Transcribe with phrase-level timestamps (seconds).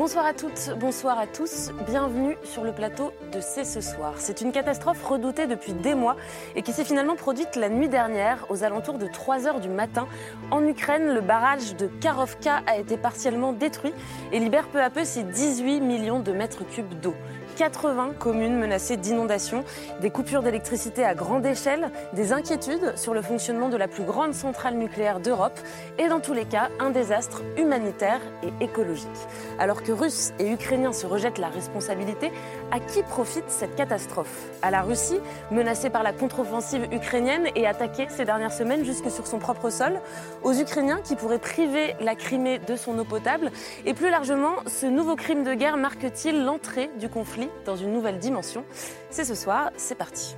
[0.00, 4.14] Bonsoir à toutes, bonsoir à tous, bienvenue sur le plateau de C'est ce soir.
[4.16, 6.16] C'est une catastrophe redoutée depuis des mois
[6.56, 10.08] et qui s'est finalement produite la nuit dernière aux alentours de 3 heures du matin.
[10.50, 13.92] En Ukraine, le barrage de Karovka a été partiellement détruit
[14.32, 17.14] et libère peu à peu ses 18 millions de mètres cubes d'eau.
[17.60, 19.64] 80 communes menacées d'inondations,
[20.00, 24.32] des coupures d'électricité à grande échelle, des inquiétudes sur le fonctionnement de la plus grande
[24.32, 25.60] centrale nucléaire d'Europe
[25.98, 29.10] et dans tous les cas un désastre humanitaire et écologique.
[29.58, 32.32] Alors que Russes et Ukrainiens se rejettent la responsabilité,
[32.70, 34.48] à qui profite cette catastrophe?
[34.62, 39.26] À la Russie, menacée par la contre-offensive ukrainienne et attaquée ces dernières semaines jusque sur
[39.26, 40.00] son propre sol,
[40.42, 43.52] aux Ukrainiens qui pourraient priver la Crimée de son eau potable?
[43.84, 48.18] Et plus largement, ce nouveau crime de guerre marque-t-il l'entrée du conflit dans une nouvelle
[48.18, 48.64] dimension.
[49.10, 50.36] C'est ce soir, c'est parti.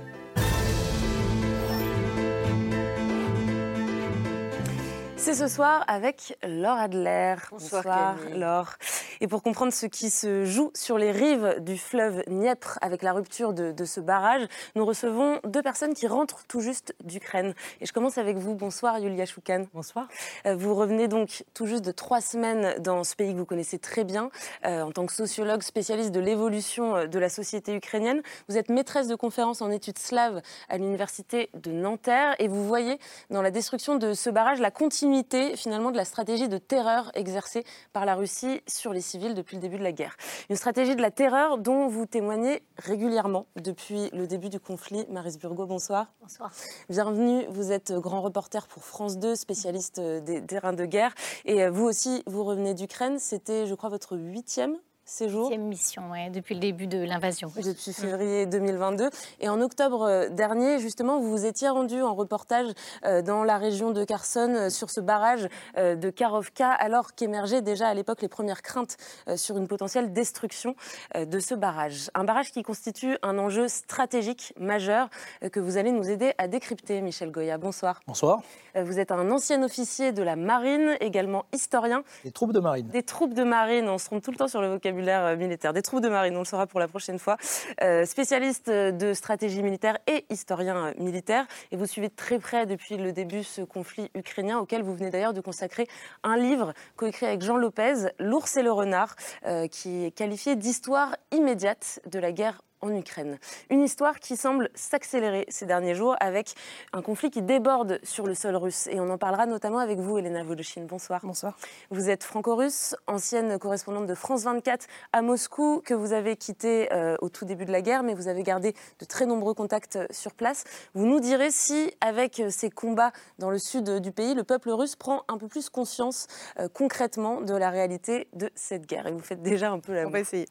[5.23, 7.35] C'est ce soir avec Laure Adler.
[7.49, 8.73] Bonsoir, Laure.
[9.21, 13.13] Et pour comprendre ce qui se joue sur les rives du fleuve Dniepr avec la
[13.13, 17.53] rupture de, de ce barrage, nous recevons deux personnes qui rentrent tout juste d'Ukraine.
[17.79, 18.53] Et je commence avec vous.
[18.53, 19.67] Bonsoir Yulia Choukan.
[19.73, 20.09] Bonsoir.
[20.45, 23.79] Euh, Vous revenez donc tout juste de trois semaines dans ce pays que vous connaissez
[23.79, 24.29] très bien
[24.65, 28.21] euh, en tant que sociologue spécialiste de l'évolution euh, de la société ukrainienne.
[28.49, 32.99] Vous êtes maîtresse de conférences en études slaves à l'université de Nanterre et vous voyez
[33.29, 35.12] dans la destruction de ce barrage la continuité
[35.55, 39.61] finalement de la stratégie de terreur exercée par la Russie sur les civils depuis le
[39.61, 40.15] début de la guerre.
[40.49, 45.05] Une stratégie de la terreur dont vous témoignez régulièrement depuis le début du conflit.
[45.09, 46.07] Maris Burgo, bonsoir.
[46.21, 46.51] Bonsoir.
[46.89, 51.13] Bienvenue, vous êtes grand reporter pour France 2, spécialiste des terrains de guerre.
[51.45, 53.19] Et vous aussi, vous revenez d'Ukraine.
[53.19, 54.77] C'était, je crois, votre huitième
[55.13, 57.51] séjour Huitième mission, ouais, depuis le début de l'invasion.
[57.55, 59.09] Depuis février 2022.
[59.41, 62.67] Et en octobre dernier, justement, vous vous étiez rendu en reportage
[63.05, 65.47] euh, dans la région de Kherson euh, sur ce barrage
[65.77, 68.97] euh, de Karovka, alors qu'émergeaient déjà à l'époque les premières craintes
[69.27, 70.75] euh, sur une potentielle destruction
[71.15, 72.09] euh, de ce barrage.
[72.15, 75.09] Un barrage qui constitue un enjeu stratégique majeur
[75.43, 77.59] euh, que vous allez nous aider à décrypter, Michel Goya.
[77.59, 78.01] Bonsoir.
[78.07, 78.41] Bonsoir.
[78.75, 82.87] Euh, Vous êtes un ancien officier de la marine, également historien Les troupes de marine.
[82.87, 85.73] des troupes de marine, on se trompe tout le temps sur le vocabulaire euh, militaire.
[85.73, 87.37] Des troupes de marine, on le saura pour la prochaine fois.
[87.81, 91.45] Euh, spécialiste de stratégie militaire et historien euh, militaire.
[91.71, 95.33] Et vous suivez très près depuis le début ce conflit ukrainien auquel vous venez d'ailleurs
[95.33, 95.87] de consacrer
[96.23, 99.15] un livre coécrit avec Jean Lopez, L'ours et le renard,
[99.45, 103.39] euh, qui est qualifié d'histoire immédiate de la guerre en Ukraine.
[103.69, 106.53] Une histoire qui semble s'accélérer ces derniers jours avec
[106.91, 108.87] un conflit qui déborde sur le sol russe.
[108.87, 110.83] Et on en parlera notamment avec vous, Elena Voloshin.
[110.83, 111.21] Bonsoir.
[111.23, 111.57] Bonsoir.
[111.89, 117.15] Vous êtes franco-russe, ancienne correspondante de France 24 à Moscou, que vous avez quitté euh,
[117.21, 120.05] au tout début de la guerre, mais vous avez gardé de très nombreux contacts euh,
[120.11, 120.65] sur place.
[120.93, 124.43] Vous nous direz si, avec euh, ces combats dans le sud euh, du pays, le
[124.43, 126.27] peuple russe prend un peu plus conscience
[126.59, 129.07] euh, concrètement de la réalité de cette guerre.
[129.07, 130.45] Et vous faites déjà un peu la On va essayer.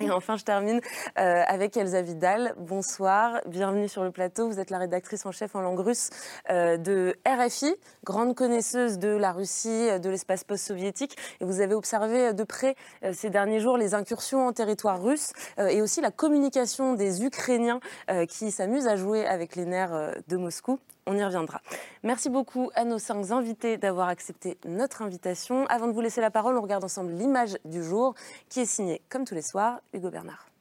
[0.00, 0.80] et enfin, je termine
[1.18, 2.54] euh, avec Elsa Vidal.
[2.58, 4.48] Bonsoir, bienvenue sur le plateau.
[4.48, 6.10] Vous êtes la rédactrice en chef en langue russe
[6.50, 11.16] euh, de RFI, grande connaisseuse de la Russie, euh, de l'espace post-soviétique.
[11.40, 12.76] Et vous avez observé euh, de près
[13.12, 17.80] ces derniers jours les incursions en territoire russe et aussi la communication des Ukrainiens
[18.28, 20.78] qui s'amusent à jouer avec les nerfs de Moscou.
[21.06, 21.60] On y reviendra.
[22.02, 25.66] Merci beaucoup à nos cinq invités d'avoir accepté notre invitation.
[25.66, 28.14] Avant de vous laisser la parole, on regarde ensemble l'image du jour
[28.48, 30.53] qui est signée, comme tous les soirs, Hugo Bernard.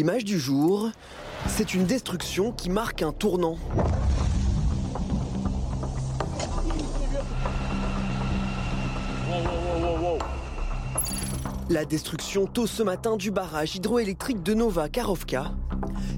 [0.00, 0.90] L'image du jour,
[1.48, 3.56] c'est une destruction qui marque un tournant.
[11.68, 15.46] La destruction tôt ce matin du barrage hydroélectrique de Nova Karovka,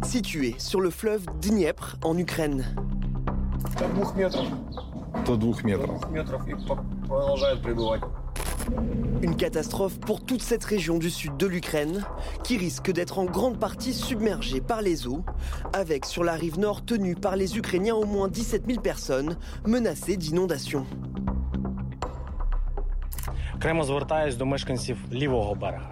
[0.04, 2.64] situé sur le fleuve Dniepr en Ukraine.
[3.78, 4.46] До двух метров.
[5.26, 6.00] До двух метров.
[6.00, 6.76] Двух метров и по-
[7.06, 8.02] продолжает прибывать.
[9.22, 12.04] Une catastrophe pour toute cette région du sud de l'Ukraine,
[12.44, 15.24] qui risque d'être en grande partie submergée par les eaux,
[15.72, 19.36] avec sur la rive nord tenue par les Ukrainiens au moins 17 000 personnes
[19.66, 20.86] menacées d'inondations.
[23.58, 25.90] Окремо звертаюсь до мешканців лівого берега.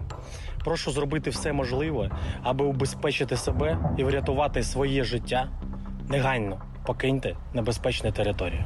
[0.64, 2.10] Прошу зробити все можливе,
[2.42, 5.48] аби убезпечити себе і врятувати своє життя.
[6.08, 8.64] Негайно покиньте небезпечну територію.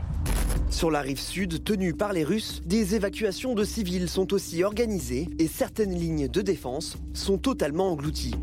[0.69, 5.30] Sur la rive sud, tenue par les Russes, des évacuations de civils sont aussi organisées
[5.40, 8.36] et certaines lignes de défense sont totalement englouties.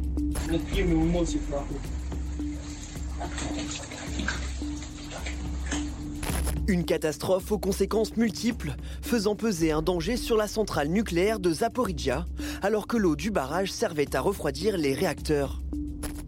[6.68, 12.24] Une catastrophe aux conséquences multiples, faisant peser un danger sur la centrale nucléaire de Zaporizhia,
[12.62, 15.60] alors que l'eau du barrage servait à refroidir les réacteurs.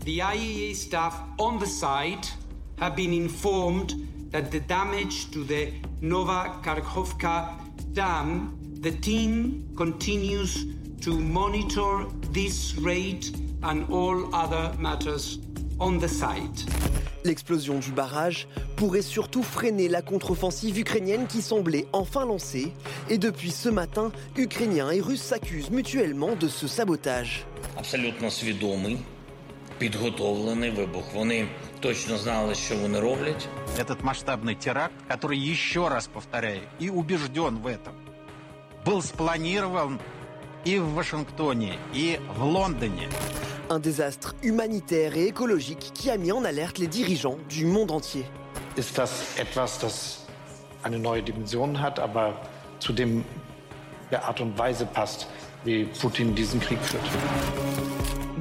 [0.04, 2.36] The IAEA staff on the site
[2.78, 3.94] have been informed
[4.34, 7.50] that the damage to the Nova Kharkovka
[7.92, 10.66] dam, the team continues
[11.02, 13.30] to monitor this rate
[13.62, 15.38] and all other matters
[15.78, 16.66] on the site.
[17.22, 22.72] L'explosion du barrage pourrait surtout freiner la contre-offensive ukrainienne qui semblait enfin lancée.
[23.08, 27.46] Et depuis ce matin, Ukrainiens et Russes s'accusent mutuellement de ce sabotage.
[27.78, 28.30] Absolument
[29.78, 31.04] підготовлений вибух.
[31.14, 31.48] Вони
[31.80, 33.48] точно знали, що вони роблять.
[33.78, 37.94] Этот масштабный теракт, который, еще раз повторяю, и убежден в этом,
[38.86, 39.98] был спланирован
[40.64, 43.08] и в Вашингтоне, и в Лондоне.
[43.70, 48.26] Un désastre humanitaire et écologique qui a mis en alerte les dirigeants du monde entier.
[48.76, 50.18] ist das etwas, das
[50.82, 52.40] eine neue Dimension hat, aber
[52.78, 53.24] zu dem
[54.10, 55.26] der Art und Weise passt,
[55.64, 57.02] wie Putin diesen Krieg führt.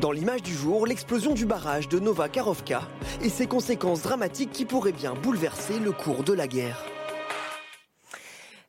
[0.03, 2.81] Dans l'image du jour, l'explosion du barrage de Nova Karovka
[3.21, 6.92] et ses conséquences dramatiques qui pourraient bien bouleverser le cours de la guerre.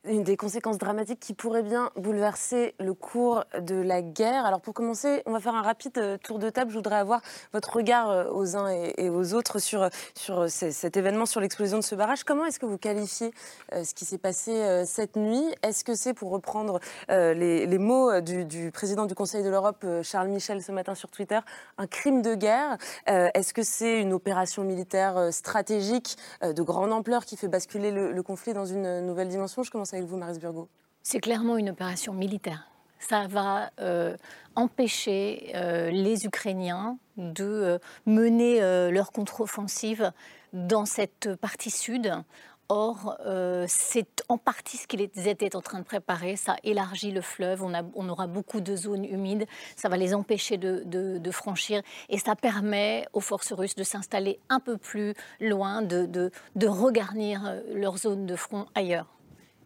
[0.06, 4.45] Une des conséquences dramatiques qui pourrait bien bouleverser le cours de la guerre.
[4.45, 6.71] Alors pour commencer, on va faire un rapide euh, tour de table.
[6.71, 7.23] Je voudrais avoir
[7.55, 11.79] votre regard euh, aux uns et, aux autres sur, sur c- cet événement, sur l'explosion
[11.79, 12.23] de ce barrage.
[12.23, 13.33] Comment est-ce que vous qualifiez
[13.73, 15.43] euh, ce qui s'est passé euh, cette nuit?
[15.62, 16.81] Est-ce que c'est, pour reprendre
[17.11, 20.95] euh, les, mots euh, du, président du Conseil de l'Europe, euh, Charles Michel, ce matin
[20.95, 21.41] sur Twitter,
[21.79, 22.77] un crime de guerre?
[23.09, 27.49] Euh, Est-ce que c'est une opération militaire euh, stratégique euh, de grande ampleur qui fait
[27.49, 29.62] basculer le, le conflit dans une euh, nouvelle dimension?
[29.62, 30.69] Je commence avec vous.
[31.02, 32.69] C'est clairement une opération militaire.
[32.99, 34.17] Ça va euh,
[34.55, 38.61] empêcher euh, les Ukrainiens de euh, mener
[38.91, 40.11] leur contre-offensive
[40.55, 42.12] dans cette partie sud.
[42.70, 43.19] Or,
[43.69, 46.37] c'est en partie ce qu'ils étaient en train de préparer.
[46.37, 49.44] Ça élargit le fleuve, on, aura beaucoup de zones humides,
[49.76, 54.61] ça va les empêcher de, franchir et ça permet aux forces russes de s'installer un
[54.61, 59.13] peu plus loin, de, de- regarnir leur zone de front ailleurs.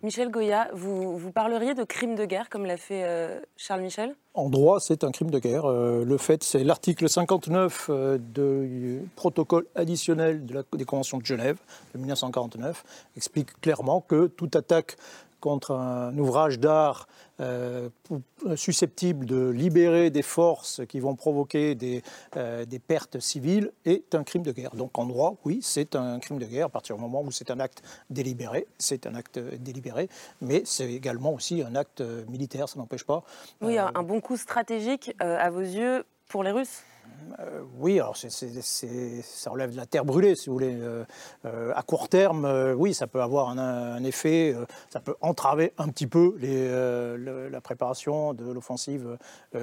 [0.05, 4.15] Michel Goya, vous, parleriez de crime de guerre, comme l'a fait euh, Charles Michel?
[4.33, 5.65] En droit, c'est un crime de guerre.
[5.65, 11.59] Euh, le fait, c'est l'article 59 euh, du protocole additionnel des conventions de Genève
[11.95, 12.85] de 1949
[13.17, 14.97] explique clairement que toute attaque
[15.41, 17.09] contre un ouvrage d'art
[17.41, 17.89] euh,
[18.57, 22.03] susceptible de libérer des forces qui vont provoquer des,
[22.37, 24.75] euh, des pertes civiles est un crime de guerre.
[24.75, 27.51] Donc en droit, oui, c'est un crime de guerre à partir du moment où c'est
[27.51, 30.09] un acte délibéré, c'est un acte délibéré,
[30.41, 33.23] mais c'est également aussi un acte euh, militaire, ça n'empêche pas
[33.61, 36.83] Oui, un, un bon coup stratégique, euh, à vos yeux, pour les Russes?
[37.41, 40.75] Euh, oui, alors ça relève de la terre brûlée, si vous voulez.
[40.75, 41.05] Euh,
[41.45, 44.55] euh, à court terme, oui, ça peut avoir un, effet,
[44.91, 49.19] ça peut entraver un petit peu la préparation de l'offensive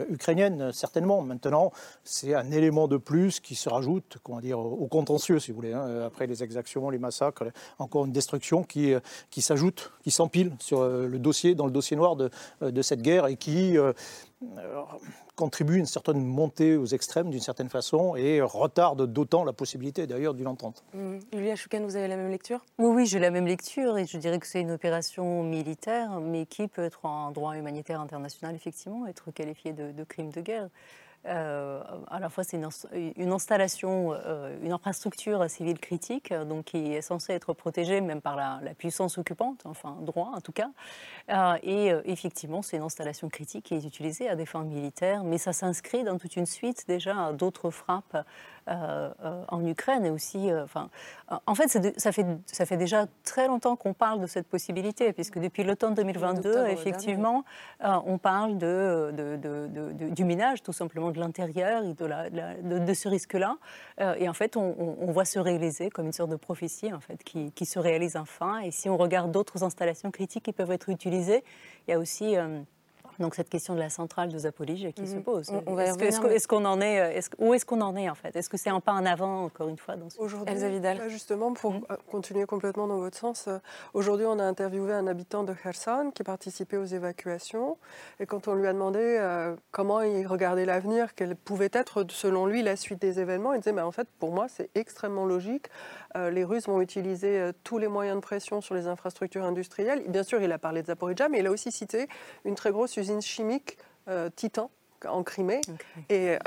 [0.09, 1.21] ukrainienne, certainement.
[1.21, 1.71] Maintenant,
[2.03, 5.73] c'est un élément de plus qui se rajoute, comment dire, au contentieux, si vous voulez.
[5.73, 6.03] hein.
[6.05, 7.45] Après les exactions, les massacres,
[7.79, 8.93] encore une destruction qui,
[9.29, 12.29] qui s'ajoute, qui s'empile sur le dossier, dans le dossier noir de,
[12.61, 13.77] de cette guerre et qui
[15.35, 20.07] contribue à une certaine montée aux extrêmes d'une certaine façon et retarde d'autant la possibilité
[20.07, 20.83] d'ailleurs d'une entente.
[20.93, 21.19] Mhm.
[21.33, 22.63] Julia Choukan, vous avez la même lecture?
[22.79, 26.45] Oui, oui, j'ai la même lecture et je dirais que c'est une opération militaire, mais
[26.45, 30.69] qui peut être en droit humanitaire international, effectivement, être qualifiée de, de crime de guerre.
[31.27, 36.45] Euh, à la fois, c'est une, ins- une installation, euh, une infrastructure civile critique, euh,
[36.45, 40.51] donc qui est censée être protégée même par la, puissance occupante, enfin droit en tout
[40.51, 40.69] cas.
[41.63, 45.53] Et effectivement, c'est une installation critique qui est utilisée à des fins militaires, mais ça
[45.53, 48.17] s'inscrit dans toute une suite déjà d'autres frappes
[48.67, 50.89] en Ukraine et aussi, euh, enfin,
[51.31, 54.47] euh, en fait, de- ça fait, ça fait déjà très longtemps qu'on parle de cette
[54.47, 57.43] possibilité, puisque depuis l'automne 2022, D'octobre effectivement,
[57.83, 59.11] euh, on parle de,
[60.09, 63.57] du minage, tout simplement de l'intérieur et de, la- de ce risque-là.
[64.01, 66.93] Euh, et en fait, on, on- on voit se réaliser comme une sorte de prophétie,
[66.93, 68.59] en fait, qui, qui se réalise enfin.
[68.59, 71.43] Et si on regarde d'autres installations critiques qui peuvent être utilisées,
[71.87, 72.35] il y a aussi...
[72.37, 72.59] euh,
[73.19, 75.23] Donc cette question de la centrale de Zaporizhzhia qui se Mhm.
[75.23, 75.49] pose.
[75.49, 78.35] Est-ce qu'on en est, euh, que- Où est-ce qu'on en est en fait?
[78.35, 80.19] Est-ce que c'est un pas en avant encore une fois dans ce...
[80.19, 80.53] Aujourd'hui,
[81.09, 83.57] justement, pour euh, continuer complètement dans votre sens, euh,
[83.93, 87.77] aujourd'hui, on a interviewé un habitant de Kherson qui participait aux évacuations.
[88.19, 92.45] Et quand on lui a demandé euh, comment il regardait l'avenir, quelle pouvait être, selon
[92.45, 95.67] lui, la suite des événements, il disait mais En fait, pour moi, c'est extrêmement logique.
[96.15, 100.03] Euh, les Russes vont utiliser euh, tous les moyens de pression sur les infrastructures industrielles.
[100.07, 102.07] Bien sûr, il a parlé de Zaporizhzhia, mais il a aussi cité
[102.45, 104.69] une très grosse usine chimique, euh, Titan,
[105.07, 105.61] en Crimée.
[106.09, 106.37] Et euh,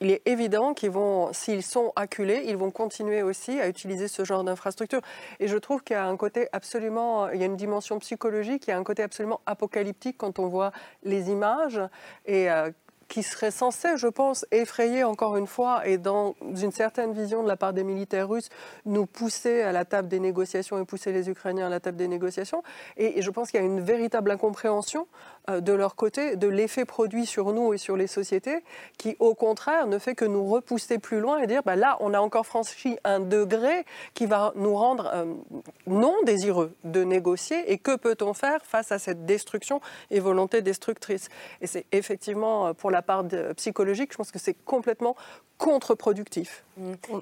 [0.00, 4.24] il, est évident qu'ils vont, s'ils sont acculés, ils vont continuer aussi à utiliser ce
[4.24, 5.00] genre d'infrastructure.
[5.40, 8.66] Et je trouve qu'il y a un côté absolument, il y a une dimension psychologique,
[8.66, 11.80] il y a un côté absolument apocalyptique quand on voit les images
[12.26, 12.70] et euh,
[13.08, 17.48] qui serait censé, je pense, effrayer encore une fois et dans une certaine vision de
[17.48, 18.48] la part des militaires russes,
[18.86, 22.08] nous pousser à la table des négociations et pousser les Ukrainiens à la table des
[22.08, 22.62] négociations.
[22.96, 25.06] Et, et je pense qu'il y a une véritable incompréhension
[25.48, 28.62] de leur côté de l'effet produit sur nous et sur les sociétés
[28.98, 32.14] qui, au contraire, ne fait que nous repousser plus loin et dire bah là, on
[32.14, 33.84] a encore franchi un degré
[34.14, 35.34] qui va nous rendre euh,
[35.86, 37.70] non désireux de négocier.
[37.72, 41.28] Et que peut-on faire face à cette destruction et volonté destructrice?
[41.60, 43.24] Et c'est effectivement, euh, pour la part
[43.56, 45.16] psychologique, je pense que c'est complètement
[45.58, 46.64] contre-productif.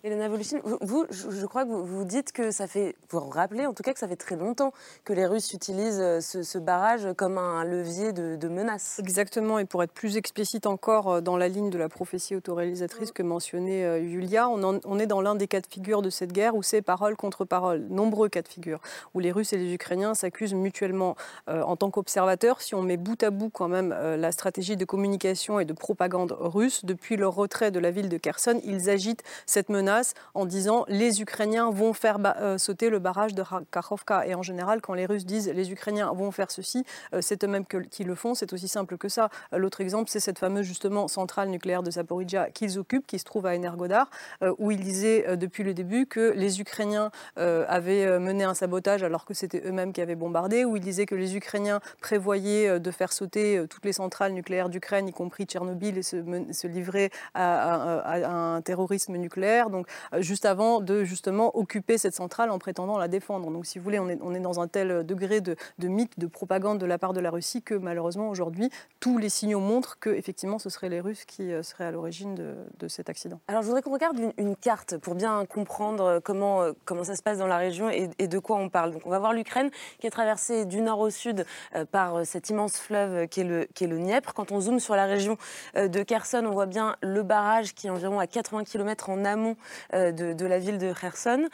[0.02, 3.67] Elena Voluchine, vous, je, crois que vous, vous dites que ça fait, vous vous rappelez
[3.67, 4.73] en tout cas que ça fait très longtemps
[5.05, 8.99] que les Russes utilisent euh, ce barrage comme un levier de, de menace.
[8.99, 13.12] Exactement, et pour être plus explicite encore euh, dans la ligne de la prophétie autoréalisatrice
[13.12, 16.11] que mentionnait euh, Yulia, on, en- on est dans l'un des cas de figure de
[16.11, 18.81] cette guerre où c'est parole contre parole, nombreux cas de figure,
[19.14, 21.16] où les Russes et les Ukrainiens s'accusent mutuellement
[21.49, 22.61] euh, en tant qu'observateurs.
[22.61, 25.73] Si on met bout à bout quand même euh, la stratégie de communication et de
[25.73, 30.47] propagande russe, depuis leur retrait de la ville de Kherson, ils agitent cette menace en
[30.47, 32.19] disant les Ukrainiens vont faire
[32.59, 34.26] sauter le barrage de Kharkovka.
[34.26, 36.85] Et en général, quand les Russes disent les Ukrainiens vont faire ceci,
[37.21, 38.35] c'est eux-mêmes que- qui le font.
[38.35, 39.28] C'est aussi simple que ça.
[39.52, 43.47] L'autre exemple, c'est cette fameuse justement centrale nucléaire de Zaporizhia qu'ils occupent, qui se trouve
[43.47, 44.11] à Energodar,
[44.42, 48.54] euh, où ils disaient euh, depuis le début que les Ukrainiens euh, avaient mené un
[48.54, 52.80] sabotage alors que c'était eux-mêmes qui avaient bombardé, où ils disaient que les Ukrainiens prévoyaient
[52.80, 58.56] de faire sauter toutes les centrales nucléaires d'Ukraine, y compris Tchernobyl, et se, livrer à,
[58.56, 59.71] un terrorisme nucléaire.
[59.71, 59.87] Donc,
[60.18, 63.50] juste avant de justement occuper cette centrale en prétendant la défendre.
[63.50, 66.18] Donc, si vous voulez, on est, on est dans un tel degré de, de mythe,
[66.18, 68.71] de propagande de la part de la Russie que malheureusement aujourd'hui,
[69.01, 72.35] tous les signaux montrent que effectivement, ce seraient les Russes qui euh, seraient à l'origine
[72.35, 73.41] de, cet accident.
[73.49, 77.17] Alors je voudrais qu'on regarde une, carte pour bien comprendre euh, comment, euh, comment ça
[77.17, 78.93] se passe dans la région et, de quoi on parle.
[78.93, 81.45] Donc on va voir l'Ukraine qui est traversée du nord au sud
[81.91, 84.35] par cet immense fleuve qui est, le, qui le Dniepr.
[84.35, 85.37] Quand on zoome sur la région
[85.75, 89.57] de Kherson, on voit bien le barrage qui est environ à 80 km en amont
[89.93, 91.49] de, la ville de Kherson.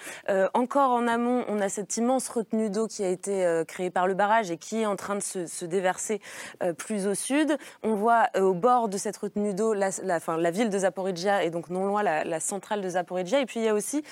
[0.54, 4.14] Encore en amont, on a cette immense retenue d'eau qui a été créée par le
[4.14, 6.21] barrage et qui est en train de se déverser
[6.62, 7.56] euh, plus au sud.
[7.82, 11.70] On voit euh, au bord de cette retenue d'eau la, ville de Zaporizhia et donc
[11.70, 13.40] non loin la, centrale de Zaporizhia.
[13.40, 14.02] Et puis il y a aussi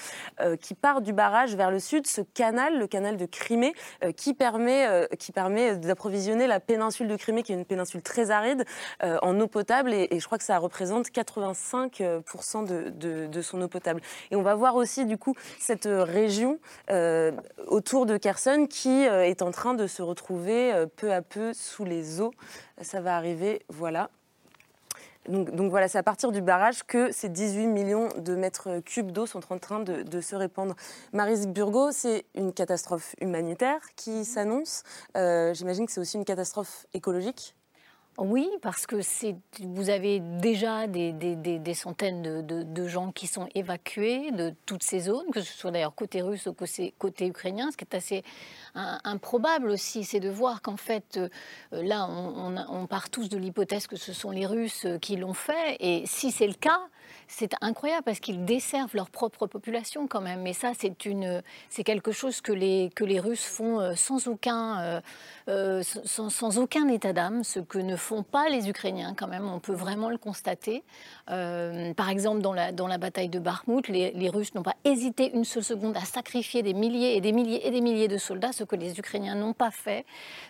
[0.41, 3.73] euh, qui part du barrage vers le sud ce canal, le canal de Crimée,
[4.17, 8.65] qui permet, permet d'approvisionner la péninsule de Crimée, qui est une péninsule très aride,
[9.03, 9.93] en eau potable.
[9.93, 14.01] Et, je crois que ça représente 85% de, de, son eau potable.
[14.31, 16.59] Et on va voir aussi du coup cette région
[17.67, 22.06] autour de Kherson qui est en train de se retrouver peu à peu sous les
[22.21, 22.33] eaux.
[22.81, 24.11] Ça va arriver, voilà.
[25.29, 29.27] Donc, voilà, c'est à partir du barrage que ces 18 millions de mètres cubes d'eau
[29.27, 30.77] sont en train de, de se répandre.
[31.13, 34.85] Maris Burgo, c'est une catastrophe humanitaire qui s'annonce.
[35.17, 37.57] Euh, J'imagine que c'est aussi une catastrophe écologique.
[38.19, 38.97] Oui, parce que
[39.61, 45.43] vous avez déjà des, centaines de, gens qui sont évacués de toutes ces zones, que
[45.43, 47.71] ce soit d'ailleurs côté russe ou côté, ukrainien.
[47.71, 48.25] Ce qui est assez
[48.75, 51.29] improbable aussi, c'est de voir qu'en fait, euh,
[51.73, 55.77] là, on, part tous de l'hypothèse que ce sont les Russes euh, qui l'ont fait.
[55.81, 56.81] Et si c'est le cas,
[57.29, 60.43] c'est incroyable parce qu'ils desservent leur propre population quand même.
[60.43, 65.03] Mais ça, c'est quelque chose que les que les Russes font euh, sans aucun,
[65.49, 69.49] euh, sans, aucun état d'âme, ce que ne font pas les Ukrainiens quand même.
[69.49, 70.83] On peut vraiment le constater.
[71.31, 75.63] Euh, par exemple, dans la bataille de Bakhmut, les, Russes n'ont pas hésité une seule
[75.63, 78.75] seconde à sacrifier des milliers et des milliers et des milliers de soldats, ce que
[78.75, 80.05] les Ukrainiens n'ont pas fait.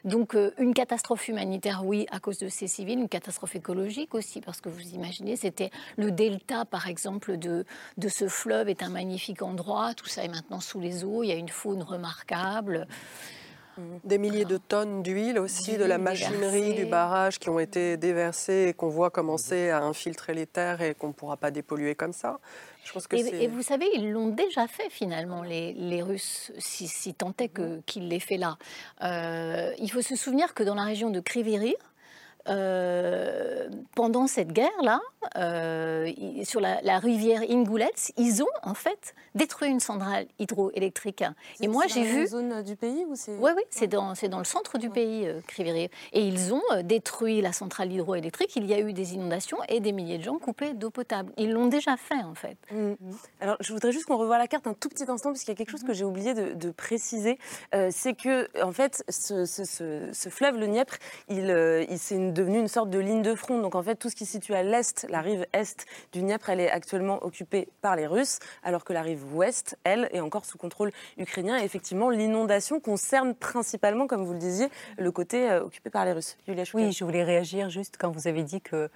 [0.05, 4.41] Donc, euh, une catastrophe humanitaire, oui, à cause de ces civils, une catastrophe écologique aussi,
[4.41, 7.65] parce que vous imaginez, c'était le delta, par exemple, de
[8.09, 9.93] ce fleuve est un magnifique endroit.
[9.93, 11.23] Tout ça est maintenant sous les eaux.
[11.23, 12.87] Il y a une faune remarquable.
[14.05, 18.67] Des milliers de tonnes d'huile aussi, de la machinerie du barrage qui ont été déversées
[18.69, 22.13] et qu'on voit commencer à infiltrer les terres et qu'on ne pourra pas dépolluer comme
[22.13, 22.39] ça.
[22.85, 23.17] Je pense que.
[23.17, 27.35] Et, et vous savez, ils l'ont déjà fait finalement, les, les Russes, si, si tant
[27.39, 28.57] est que- qu'ils l'aient fait là.
[29.03, 31.77] Euh, il faut se souvenir que dans la région de Kryvyi Rih,
[32.49, 35.01] euh, pendant cette guerre-là,
[35.37, 36.11] euh,
[36.45, 41.25] sur la, rivière Ingoulet, ils ont en fait détruit une centrale hydroélectrique.
[41.61, 42.27] Et moi, j'ai vu.
[42.27, 44.91] C'est dans zone du pays ou c'est Oui, oui, c'est dans, dans le centre du
[44.91, 45.41] pays, euh,
[46.13, 48.55] Et ils ont euh, détruit la centrale hydroélectrique.
[48.57, 51.33] Il y a eu des inondations et des milliers de gens coupés d'eau potable.
[51.37, 52.57] Ils l'ont déjà fait, en fait.
[52.71, 52.95] Mm.
[53.41, 55.53] Alors, je voudrais juste qu'on revoie la carte un tout petit instant, parce qu'il y
[55.53, 57.39] a quelque chose que j'ai oublié de, préciser.
[57.91, 60.97] c'est que, en fait, ce, ce, fleuve, le Dniepr,
[61.29, 63.61] il, il c'est devenu une sorte de ligne de front.
[63.61, 66.51] Donc, en fait, tout ce qui se situe à l'est, la rive est du Dniepr,
[66.51, 70.45] elle est actuellement occupée par les Russes, alors que la rive ouest, elle, est encore
[70.45, 71.59] sous contrôle ukrainien.
[71.59, 76.13] Et effectivement, l'inondation concerne principalement, comme vous le disiez, le côté euh, occupé par les
[76.13, 76.37] Russes.
[76.75, 78.91] oui, je voulais réagir juste quand vous avez dit que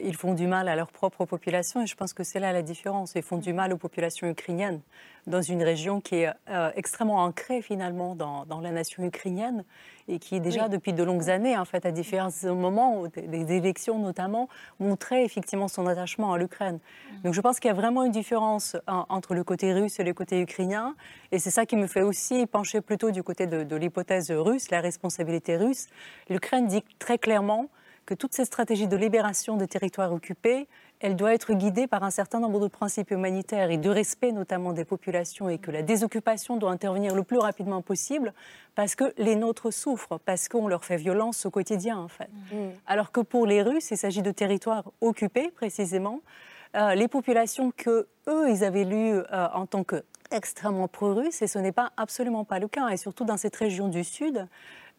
[0.00, 2.62] ils font du mal à leur propre population et je pense que c'est là la
[2.62, 3.12] différence.
[3.14, 4.80] Ils font du mal aux populations ukrainiennes
[5.26, 9.64] dans une région qui est euh, extrêmement ancrée finalement dans, dans, la nation ukrainienne
[10.08, 14.48] et qui déjà depuis de longues années, en fait, à différents moments, des, élections notamment,
[14.80, 16.78] montrait effectivement son attachement à l'Ukraine.
[16.78, 17.22] Mm.
[17.22, 20.14] Donc je pense qu'il y a vraiment une différence entre le côté russe et le
[20.14, 20.96] côté ukrainien
[21.30, 24.70] et c'est ça qui me fait aussi pencher plutôt du côté de, de l'hypothèse russe,
[24.70, 25.86] la responsabilité russe.
[26.28, 27.68] L'Ukraine dit très clairement
[28.06, 30.68] que toutes ces stratégies de libération des territoires occupés,
[31.00, 34.72] elle doit être guidée par un certain nombre de principes humanitaires et de respect notamment
[34.72, 38.32] des populations et que la désoccupation doit intervenir le plus rapidement possible
[38.74, 42.30] parce que les nôtres souffrent, parce qu'on leur fait violence au quotidien en fait.
[42.52, 42.70] Mm.
[42.86, 46.20] Alors que pour les Russes, il s'agit de territoires occupés précisément.
[46.74, 51.46] Euh, les populations que eux, ils avaient lues euh, en tant que extrêmement pro-russes, et
[51.46, 54.48] ce n'est pas absolument pas le cas, et surtout dans cette région du Sud,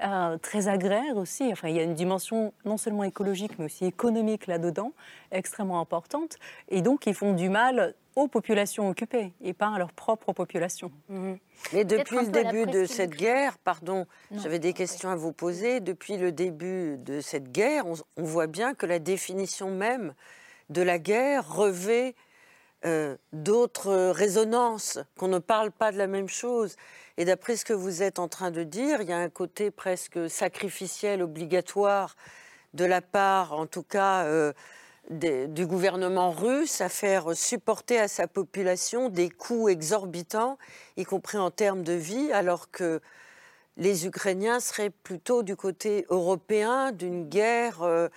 [0.01, 1.51] euh, très agraire aussi.
[1.51, 4.91] Enfin, il y a une dimension non seulement écologique, mais aussi économique là-dedans,
[5.31, 6.37] extrêmement importante.
[6.69, 10.91] Et donc, ils font du mal aux populations occupées et pas à leur propre population.
[11.09, 11.37] Mhm.
[11.73, 15.79] Mais depuis le début de cette guerre, pardon, j'avais des questions à vous poser.
[15.79, 20.13] Depuis le début de cette guerre, on, voit bien que la définition même
[20.69, 22.15] de la guerre revêt
[22.85, 26.75] euh, d'autres résonances, qu'on ne parle pas de la même chose.
[27.17, 29.69] Et d'après ce que vous êtes en train de dire, il y a un côté
[29.69, 32.15] presque sacrificiel, obligatoire,
[32.73, 34.51] de la part, en tout cas, euh,
[35.09, 40.57] du gouvernement russe à faire supporter à sa population des coûts exorbitants,
[40.97, 42.99] y compris en termes de vie, alors que
[43.77, 48.07] les Ukrainiens seraient plutôt du côté européen d'une guerre euh,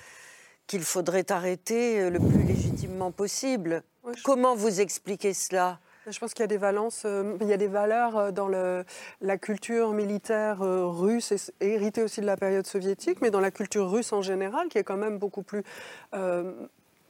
[0.67, 3.83] qu'il faudrait arrêter euh, le plus légitimement possible.
[4.25, 5.81] Comment vous expliquez cela?
[6.11, 8.49] Je pense qu'il y a des valences, euh, il y a des valeurs euh, dans
[8.49, 13.90] la culture militaire euh, russe, héritée aussi de la période soviétique, mais dans la culture
[13.90, 15.62] russe en général, qui est quand même beaucoup plus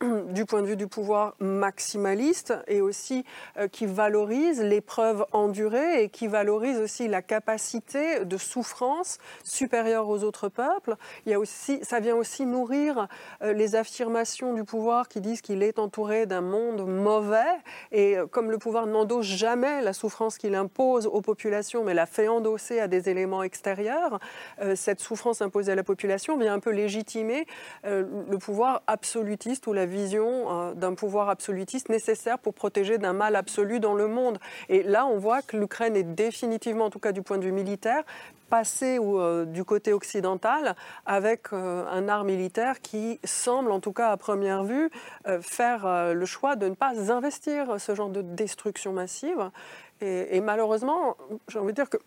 [0.31, 3.25] du point de vue du pouvoir maximaliste et aussi
[3.57, 10.23] euh, qui valorise l'épreuve endurée et qui valorise aussi la capacité de souffrance supérieure aux
[10.23, 10.97] autres peuples.
[11.25, 13.09] Il y a aussi, ça vient aussi nourrir
[13.43, 17.57] euh, les affirmations du pouvoir qui disent qu'il est entouré d'un monde mauvais
[17.91, 22.07] et euh, comme le pouvoir n'endosse jamais la souffrance qu'il impose aux populations mais la
[22.07, 24.19] fait endosser à des éléments extérieurs,
[24.75, 27.47] cette souffrance imposée à la population vient un peu légitimer
[27.85, 33.37] le pouvoir absolutiste ou la vision euh, d'un pouvoir absolutiste nécessaire pour protéger d'un mal
[33.37, 34.39] absolu dans le monde.
[34.69, 37.53] Et là, on voit que l'Ukraine est définitivement, en tout cas du point de vue
[37.53, 38.03] militaire,
[38.51, 44.11] passée euh, du côté occidental avec euh, un art militaire qui semble, en tout cas
[44.11, 44.91] à première vue,
[45.41, 49.51] faire le choix de ne pas investir ce genre de destruction massive.
[50.01, 51.17] Et, et malheureusement,
[51.49, 51.99] j'ai envie de dire que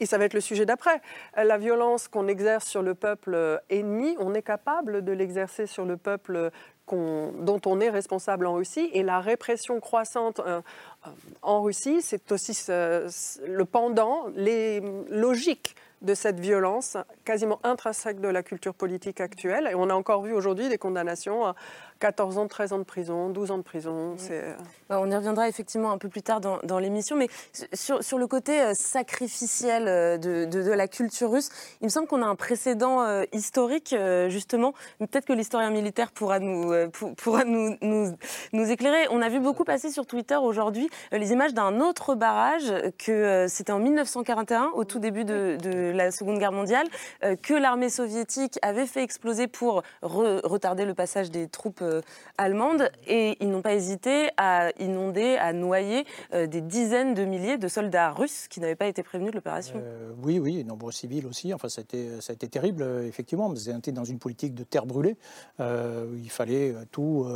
[0.00, 1.00] et ça va être le sujet d'après,
[1.36, 5.96] la violence qu'on exerce sur le peuple ennemi, on est capable de l'exercer sur le
[5.96, 6.50] peuple
[6.90, 8.90] dont on est responsable en Russie.
[8.92, 10.60] Et la répression croissante euh,
[11.06, 18.28] euh, en Russie, c'est aussi le pendant, les logiques de cette violence quasiment intrinsèque de
[18.28, 19.68] la culture politique actuelle.
[19.70, 21.54] Et on a encore vu aujourd'hui des condamnations
[22.02, 24.16] 14 ans, 13 ans de prison, 12 ans de prison.
[24.32, 24.54] Euh,
[24.88, 27.28] bah, on y reviendra effectivement un peu plus tard dans, l'émission, mais
[27.72, 31.48] sur, sur, le côté euh, sacrificiel euh, de, de, la culture russe,
[31.80, 33.94] il me semble qu'on a un précédent historique,
[34.28, 34.72] justement.
[34.98, 36.72] Peut-être que l'historien militaire pourra, nous,
[37.16, 38.16] pourra nous, nous,
[38.52, 39.06] nous, éclairer.
[39.10, 43.72] On a vu beaucoup passer sur Twitter aujourd'hui les images d'un autre barrage, que c'était
[43.72, 46.88] en 1941, au tout début de, de la Seconde Guerre mondiale,
[47.20, 52.00] que l'armée soviétique avait fait exploser pour retarder le passage des troupes euh,
[52.38, 57.58] allemandes et ils n'ont pas hésité à inonder, à noyer euh, des dizaines de milliers
[57.58, 59.76] de soldats russes qui n'avaient pas été prévenus de l'opération.
[59.76, 61.54] Euh, oui, oui, nombreux civils aussi.
[61.54, 63.48] Enfin, ça a été, ça a été terrible, effectivement.
[63.48, 65.16] Mais c'était dans une politique de terre brûlée.
[65.60, 67.26] il fallait tout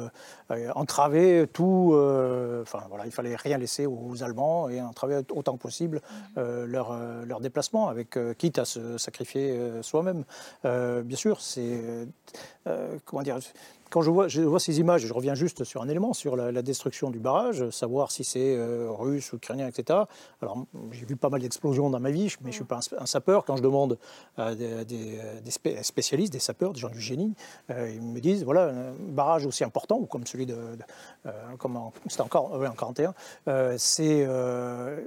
[0.74, 1.92] entraver, tout.
[2.62, 6.00] enfin, voilà, il fallait rien laisser aux Allemands et entraver autant que possible
[6.36, 10.24] leur, leur déplacement avec quitte à se sacrifier soi-même.
[10.64, 12.06] bien sûr, c'est
[13.22, 13.38] dire
[13.90, 17.18] quand je vois, ces images, je reviens juste sur un élément, sur la, destruction du
[17.20, 20.00] barrage, savoir si c'est euh, russe, ukrainien, etc.
[20.42, 23.06] Alors, j'ai vu pas mal d'explosions dans ma vie, mais je ne suis pas un,
[23.06, 23.44] sapeur.
[23.44, 23.98] Quand je demande
[24.36, 25.52] à des,
[25.82, 27.34] spécialistes, des sapeurs, des gens du génie,
[27.70, 30.56] euh, ils me disent, voilà, un barrage aussi important, ou comme celui de...
[31.26, 33.14] Euh, comme c'était encore en 41,
[33.78, 34.26] c'est...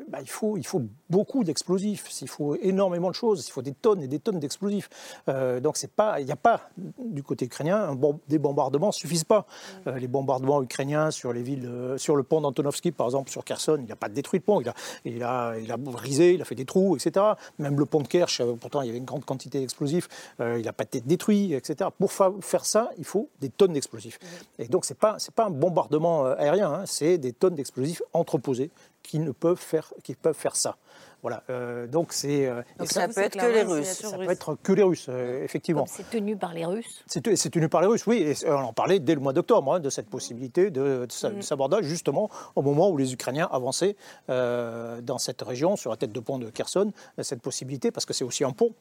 [0.08, 3.74] Bah, il, faut, il faut beaucoup d'explosifs, il faut énormément de choses, il faut des
[3.74, 4.90] tonnes et des tonnes d'explosifs.
[5.28, 6.62] donc, il n'y a pas,
[6.98, 9.46] du côté ukrainien, bon, des bombardements bombardements suffisent pas.
[9.88, 13.44] Euh, les bombardements ukrainiens sur les villes, euh, sur le pont d'Antonovski, par exemple, sur
[13.44, 14.74] Kherson, il n'a pas détruit le pont, il a,
[15.06, 17.26] il, a, il a brisé, il a fait des trous, etc.
[17.58, 20.08] Même le pont de Kerch, euh, pourtant il y avait une grande quantité d'explosifs,
[20.40, 21.90] il n'a pas été détruit, etc.
[21.98, 24.20] Pour faire ça, il faut des tonnes d'explosifs.
[24.58, 28.72] Et donc c'est pas c'est pas un bombardement aérien, hein, c'est des tonnes d'explosifs entreposés
[29.04, 30.78] qui ne peuvent faire qui peuvent faire ça.
[31.22, 31.44] Voilà.
[31.50, 32.46] Euh, donc c'est.
[32.46, 33.88] Euh, ça, peut être que les Russes.
[33.88, 35.86] Ça peut être que les Russes, euh, effectivement.
[35.86, 37.04] C'est tenu par les Russes.
[37.08, 38.22] C'est tenu par les Russes, oui.
[38.22, 41.42] Et on en parlait dès le mois d'octobre hein, de cette possibilité de, de, mm.
[41.42, 43.96] sabordage, justement au moment où les Ukrainiens avançaient
[44.28, 48.24] dans cette région, sur la tête de pont de Kherson, cette possibilité, parce que c'est
[48.24, 48.74] aussi un pont,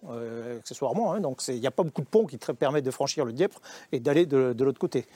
[0.59, 1.12] accessoirement.
[1.12, 3.59] Hein, donc il n'y a pas beaucoup de ponts qui permettent de franchir le Dniepr
[3.92, 5.07] et d'aller de, de l'autre côté.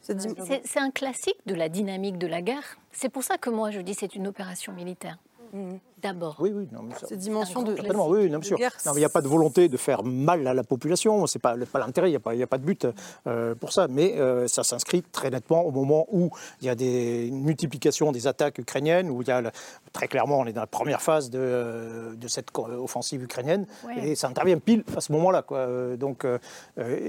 [0.00, 2.78] C'est un classique de la dynamique de la guerre.
[2.92, 5.18] C'est pour ça que moi je dis c'est une opération militaire.
[5.52, 6.36] Mm d'abord.
[6.38, 6.68] Oui, oui.
[7.08, 7.72] Cette dimension de.
[7.72, 8.58] oui, bien sûr.
[8.58, 11.26] il n'y a pas de volonté de faire mal à la population.
[11.26, 12.86] Ce n'est pas, pas l'intérêt, il n'y a, a, pas de but
[13.26, 13.88] euh, pour ça.
[13.88, 18.12] Mais euh, ça s'inscrit très nettement au moment où il y a des, une multiplication
[18.12, 19.42] des attaques ukrainiennes, où il y a
[19.92, 23.66] très clairement, on est dans la première phase de, de cette offensive ukrainienne.
[24.02, 25.44] Et ça intervient pile à ce moment-là.
[25.96, 26.38] Donc, euh,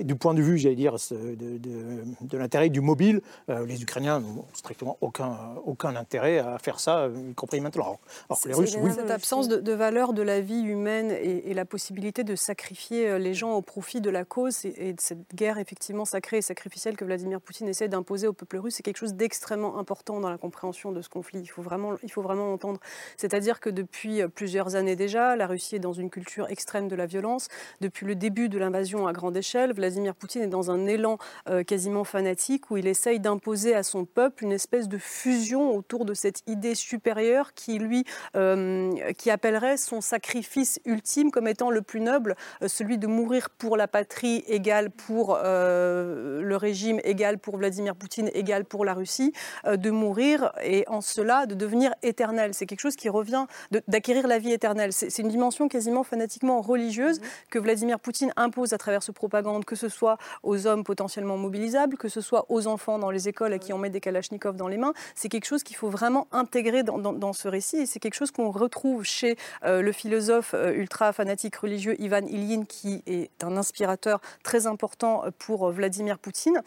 [0.03, 4.45] du point de vue, j'allais dire, de, de, de l'intérêt du mobile, les Ukrainiens n'ont
[4.53, 7.99] strictement aucun, aucun intérêt à faire ça, y compris maintenant.
[8.29, 12.35] Alors, les Russes, cette absence de, valeur de la vie humaine et, la possibilité de
[12.35, 16.37] sacrifier euh, les gens au profit de la cause et, de cette guerre effectivement sacrée
[16.37, 20.19] et sacrificielle que Vladimir Poutine essaie d'imposer au peuple russe, c'est quelque chose d'extrêmement important
[20.19, 21.41] dans la compréhension de ce conflit.
[21.41, 22.79] Il faut vraiment, il faut vraiment entendre.
[23.17, 26.95] C'est-à-dire que depuis euh, plusieurs années déjà, la Russie est dans une culture extrême de
[26.95, 27.47] la violence.
[27.81, 31.17] Depuis le début de l'invasion à grande échelle, Vladimir Poutine est dans un élan
[31.49, 36.05] euh, quasiment fanatique où il essaye d'imposer à son peuple une espèce de fusion autour
[36.05, 38.70] de cette idée supérieure qui lui euh,
[39.17, 43.77] qui appellerait son sacrifice ultime comme étant le plus noble, euh, celui de mourir pour
[43.77, 49.33] la patrie égale pour euh, le régime, égal pour Vladimir Poutine, égal pour la Russie,
[49.65, 52.53] de mourir et en cela de devenir éternel.
[52.53, 53.45] C'est quelque chose qui revient
[53.87, 54.93] d'acquérir la vie éternelle.
[54.93, 57.23] C'est une dimension quasiment fanatiquement religieuse mmh.
[57.49, 61.97] que Vladimir Poutine impose à travers ce propagande, que ce soit aux hommes potentiellement mobilisables,
[61.97, 64.67] que ce soit aux enfants dans les écoles à qui on met des kalachnikovs dans
[64.67, 64.93] les mains.
[65.15, 68.31] C'est quelque chose qu'il faut vraiment intégrer dans, dans ce récit et c'est quelque chose
[68.31, 73.57] qu'on retrouve chez euh, le philosophe euh, ultra fanatique religieux Ivan Ilyin, qui est un
[73.57, 76.61] inspirateur très important euh, pour Vladimir Poutine,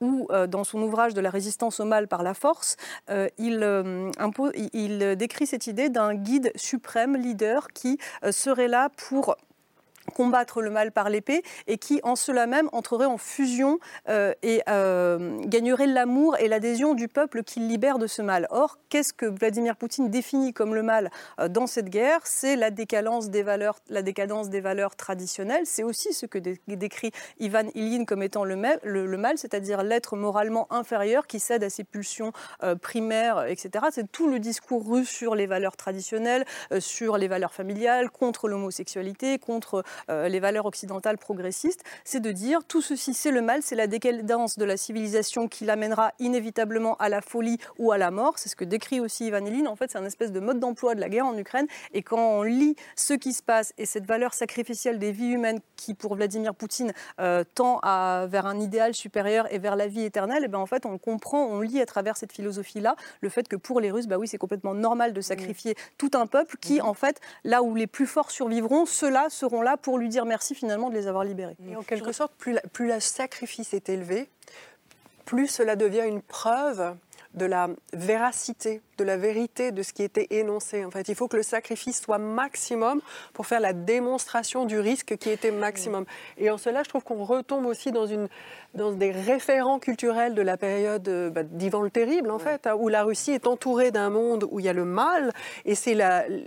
[0.00, 2.76] ou dans son ouvrage de la résistance au mal par la force,
[3.38, 4.10] il,
[4.72, 7.98] il décrit cette idée d'un guide suprême, leader, qui
[8.30, 9.36] serait là pour
[10.10, 14.62] combattre le mal par l'épée et qui, en cela même, entrerait en fusion euh, et
[14.68, 18.46] euh, gagnerait l'amour et l'adhésion du peuple qu'il libère de ce mal.
[18.50, 22.20] Or, qu'est-ce que Vladimir Poutine définit comme le mal euh, dans cette guerre?
[22.24, 25.64] C'est la décadence des valeurs, la décadence des valeurs traditionnelles.
[25.64, 30.66] C'est aussi ce que décrit Ivan Ilyin comme étant le, le, mal, c'est-à-dire l'être moralement
[30.72, 32.32] inférieur qui cède à ses pulsions
[32.80, 33.86] primaires, etc.
[33.90, 36.44] C'est tout le discours russe sur les valeurs traditionnelles,
[36.78, 42.64] sur les valeurs familiales, contre l'homosexualité, contre euh, les valeurs occidentales progressistes, c'est de dire
[42.64, 47.08] tout ceci c'est le mal, c'est la décadence de la civilisation qui l'amènera inévitablement à
[47.08, 48.38] la folie ou à la mort.
[48.38, 49.66] C'est ce que décrit aussi Ivan Ilin.
[49.66, 51.66] En fait, c'est un espèce de mode d'emploi de la guerre en Ukraine.
[51.92, 55.60] Et quand on lit ce qui se passe et cette valeur sacrificielle des vies humaines
[55.76, 60.04] qui, pour Vladimir Poutine, euh, tend à, vers un idéal supérieur et vers la vie
[60.04, 63.28] éternelle, et eh bien en fait, on comprend, on lit à travers cette philosophie-là le
[63.28, 66.56] fait que pour les Russes, bah oui, c'est complètement normal de sacrifier tout un peuple
[66.60, 70.10] qui, en fait, là où les plus forts survivront, ceux-là seront là pour pour lui
[70.10, 71.56] dire merci finalement de les avoir libérés.
[71.66, 74.28] Et en quelque sorte, plus, la, plus le sacrifice est élevé,
[75.24, 76.94] plus cela devient une preuve
[77.34, 80.84] de la véracité, de la vérité de ce qui était énoncé.
[80.84, 83.00] En fait, il faut que le sacrifice soit maximum
[83.32, 86.04] pour faire la démonstration du risque qui était maximum.
[86.36, 88.28] Et en cela, je trouve qu'on retombe aussi dans une
[88.74, 92.76] dans des référents culturels de la période euh, bah, d'Ivan le Terrible, en fait, hein,
[92.78, 95.32] où la Russie est entourée d'un monde où il y a le mal,
[95.64, 95.96] et c'est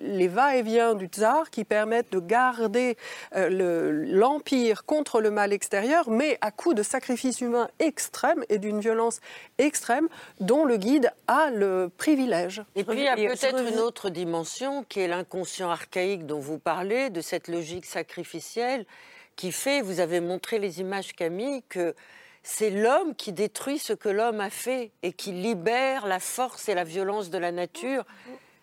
[0.01, 2.95] les va-et-vient du tsar qui permettent de garder
[3.35, 8.79] euh, l'empire contre le mal extérieur, mais à coup de sacrifices humains extrêmes et d'une
[8.79, 9.19] violence
[9.57, 10.07] extrême,
[10.39, 12.63] dont le guide a le privilège.
[12.75, 16.59] Et puis il y a peut-être une autre dimension qui est l'inconscient archaïque dont vous
[16.59, 18.85] parlez, de cette logique sacrificielle
[19.35, 21.95] qui fait, vous avez montré les images Camille, que
[22.43, 26.75] c'est l'homme qui détruit ce que l'homme a fait et qui libère la force et
[26.75, 28.03] la violence de la nature.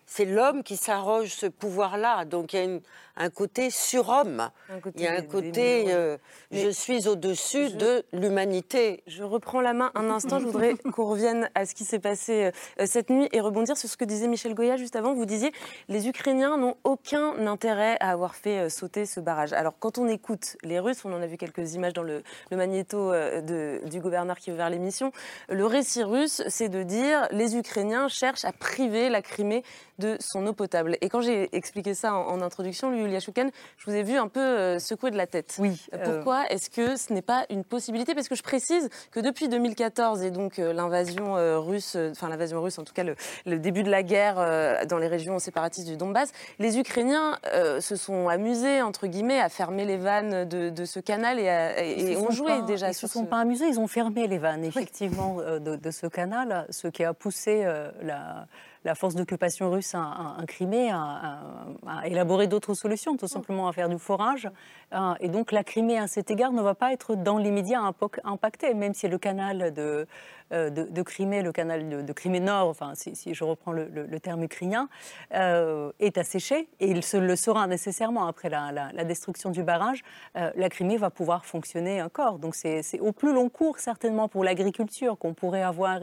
[0.05, 2.25] C'est l'homme qui s'arroge ce pouvoir-là.
[2.25, 2.81] Donc il y a une,
[3.19, 4.49] un côté surhomme.
[4.95, 6.17] Il y a un côté euh,
[6.51, 9.03] je suis au-dessus de l'humanité.
[9.07, 10.39] Je reprends la main un instant.
[10.39, 13.89] Je voudrais qu'on revienne à ce qui s'est passé euh, cette nuit et rebondir sur
[13.89, 15.13] ce que disait Michel Goya juste avant.
[15.13, 15.51] Vous disiez
[15.89, 19.51] les Ukrainiens n'ont aucun intérêt à avoir fait euh, sauter ce barrage.
[19.51, 23.11] Alors quand on écoute les Russes, on en a vu quelques images dans le, magnéto
[23.11, 25.11] de, du gouverneur qui a ouvert l'émission.
[25.49, 29.63] Le récit russe, c'est de dire les Ukrainiens cherchent à priver la Crimée
[29.97, 30.97] de son eau potable.
[31.01, 34.27] Et quand j'ai expliqué ça en, en introduction, lui, Chouken, je vous ai vu un
[34.27, 35.55] peu euh, secouer de la tête.
[35.57, 35.87] Oui.
[35.93, 38.13] Euh, pourquoi est-ce que ce n'est pas une possibilité?
[38.13, 42.77] Parce que je précise que depuis 2014 et donc euh, l'invasion russe, enfin l'invasion russe,
[42.77, 46.77] en tout cas le, début de la guerre dans les régions séparatistes du Donbass, les
[46.77, 47.37] Ukrainiens
[47.79, 52.61] se sont amusés entre guillemets à fermer les vannes de, ce canal et, ont joué
[52.63, 52.87] déjà.
[52.87, 56.07] Ils ne se sont pas amusés, ils ont fermé les vannes effectivement de, de, ce
[56.07, 57.65] canal, ce qui a poussé
[58.01, 58.47] la
[58.85, 61.39] la force d'occupation russe a, Crimée à,
[62.05, 64.49] élaborer d'autres solutions, tout simplement à faire du forage.
[64.93, 67.81] Euh, et donc la Crimée, à cet égard, ne va pas être dans l'immédiat
[68.23, 70.07] impactée, même si le canal de,
[70.51, 74.89] euh, de, Crimée, le canal de, Crimée Nord, enfin, si, je reprends le, terme ukrainien,
[75.33, 80.03] euh, est asséché, et il se le sera nécessairement après la, destruction du barrage,
[80.35, 82.39] la Crimée va pouvoir fonctionner encore.
[82.39, 85.99] Donc c'est au plus long cours, certainement, pour l'agriculture qu'on pourrait avoir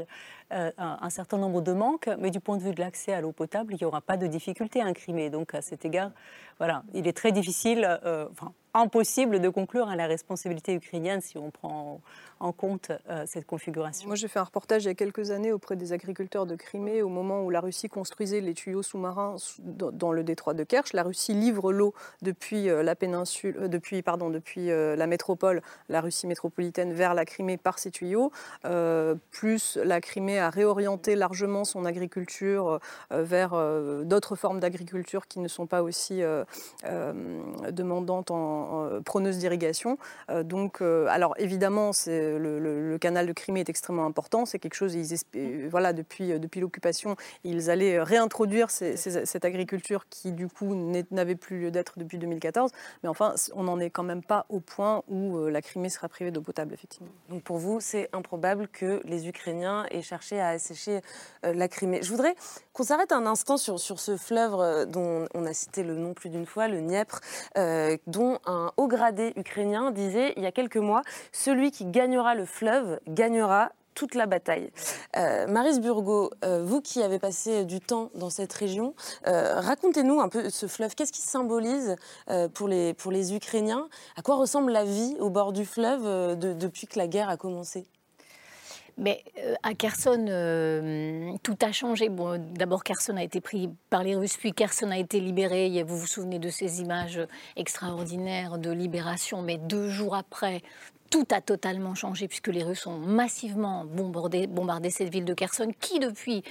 [0.53, 3.33] euh, un, certain nombre de manques, mais du point de vue de l'accès à l'eau
[3.33, 5.29] potable, il n'y aura pas de difficulté à Crimée.
[5.29, 6.13] Donc à cet égard,
[6.59, 11.39] voilà, il est très difficile, euh, enfin impossible de conclure à la responsabilité ukrainienne si
[11.39, 12.01] on prend
[12.41, 14.07] en compte euh, cette configuration.
[14.07, 17.01] Moi, j'ai fait un reportage il y a quelques années auprès des agriculteurs de Crimée
[17.01, 20.93] au moment où la Russie construisait les tuyaux sous-marins dans le détroit de Kerch.
[20.93, 26.27] La Russie livre l'eau depuis euh, la péninsule, depuis pardon, depuis la métropole, la Russie
[26.27, 28.31] métropolitaine vers la Crimée par ces tuyaux.
[29.31, 33.53] plus la Crimée a réorienté largement son agriculture vers
[34.05, 36.23] d'autres formes d'agriculture qui ne sont pas aussi
[37.71, 39.99] demandantes en, preneuses d'irrigation.
[40.45, 44.47] donc, alors évidemment, le, canal de Crimée est extrêmement important.
[44.47, 50.09] C'est quelque chose, ils, euh, voilà, depuis, euh, depuis l'occupation, ils allaient réintroduire cette agriculture
[50.09, 50.75] qui, du coup,
[51.11, 52.71] n'avait plus lieu d'être depuis 2014.
[53.03, 56.09] Mais enfin, on n'en est quand même pas au point où euh, la Crimée sera
[56.09, 57.09] privée d'eau potable, effectivement.
[57.29, 61.01] Donc pour vous, c'est improbable que les Ukrainiens aient cherché à assécher
[61.43, 62.03] la Crimée.
[62.03, 62.35] Je voudrais
[62.73, 66.31] qu'on s'arrête un instant sur, sur ce fleuve dont on a cité le nom plus
[66.31, 67.21] d'une fois, le Dniepr,
[68.07, 72.45] dont un haut gradé ukrainien disait il y a quelques mois, celui qui gagne le
[72.45, 74.71] fleuve gagnera toute la bataille.
[75.17, 78.95] Euh, Maris euh, vous qui avez passé du temps dans cette région,
[79.27, 80.95] euh, racontez-nous un peu ce fleuve.
[80.95, 81.97] Qu'est-ce qui symbolise
[82.29, 83.89] euh, pour, les, pour les Ukrainiens?
[84.17, 87.87] À quoi ressemble la vie au bord du fleuve depuis que la guerre a commencé?
[88.99, 89.23] Mais
[89.63, 92.11] à Kherson, tout a changé.
[92.55, 95.83] D'abord, Kherson a été pris par les Russes, puis Kherson a été libéré.
[95.83, 97.21] Vous vous souvenez de ces images
[97.57, 100.63] extraordinaires de libération, mais deux jours après,
[101.11, 105.73] tout a totalement changé puisque les Russes ont massivement bombardé, bombardé cette ville de Kherson
[105.79, 106.43] qui depuis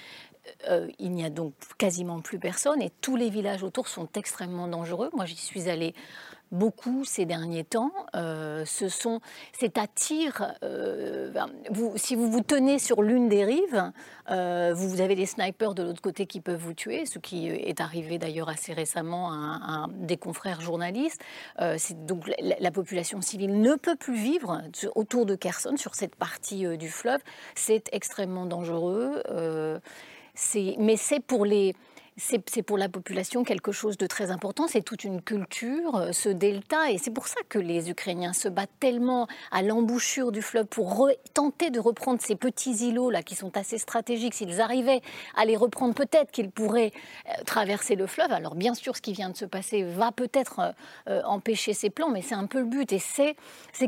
[0.70, 4.68] euh, il n'y a donc quasiment plus personne et tous les villages autour sont extrêmement
[4.68, 5.10] dangereux.
[5.14, 5.94] Moi, j'y suis allée
[6.56, 7.92] beaucoup ces derniers temps.
[8.16, 8.86] Euh, ce
[9.54, 10.54] c'est à tir.
[10.64, 11.32] Euh,
[11.96, 13.92] si vous vous tenez sur l'une des rives,
[14.32, 17.82] euh, vous avez des snipers de l'autre côté qui peuvent vous tuer, ce qui est
[17.82, 21.22] arrivé d'ailleurs assez récemment à un, des confrères journalistes.
[22.08, 24.62] donc la, la, population civile ne peut plus vivre
[24.96, 27.22] autour de Kherson, sur cette partie du fleuve.
[27.56, 29.22] C'est extrêmement dangereux.
[30.80, 31.76] mais c'est pour les
[32.18, 34.68] c'est pour la population quelque chose de très important.
[34.70, 36.90] C'est toute une culture, euh, ce delta.
[36.90, 41.10] Et c'est pour ça que les Ukrainiens se battent tellement à l'embouchure du fleuve pour
[41.34, 44.34] tenter de reprendre ces petits îlots-là qui sont assez stratégiques.
[44.34, 45.02] S'ils arrivaient
[45.36, 46.94] à les reprendre, peut-être qu'ils pourraient
[47.28, 48.32] euh, traverser le fleuve.
[48.32, 50.74] Alors, bien sûr, ce qui vient de se passer va peut-être
[51.10, 52.94] euh, empêcher ces plans, mais c'est un peu le but.
[52.94, 53.36] Et c'est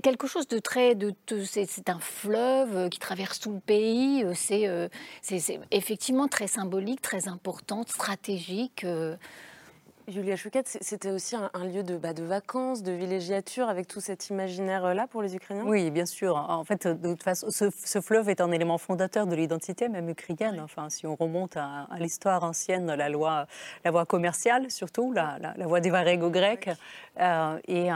[0.01, 0.95] quelque chose de très.
[0.95, 1.13] De,
[1.45, 4.25] c'est un fleuve qui traverse tout le pays.
[4.33, 4.67] C'est
[5.71, 8.83] effectivement très symbolique, très important, stratégique stratégique.
[8.83, 9.15] Euh,
[10.07, 14.29] Julia Chouquet, c'était aussi un, lieu de, bah, de, vacances, de villégiature, avec tout cet
[14.29, 15.65] imaginaire-là pour les Ukrainiens?
[15.65, 16.37] Oui, bien sûr.
[16.37, 20.61] En fait, de toute façon, ce, fleuve est un élément fondateur de l'identité même ukrainienne.
[20.61, 23.47] Enfin, si on remonte à, l'histoire ancienne, la loi,
[23.83, 26.69] la voie commerciale surtout, la, la, voie des varégos grecs,
[27.19, 27.87] euh, et,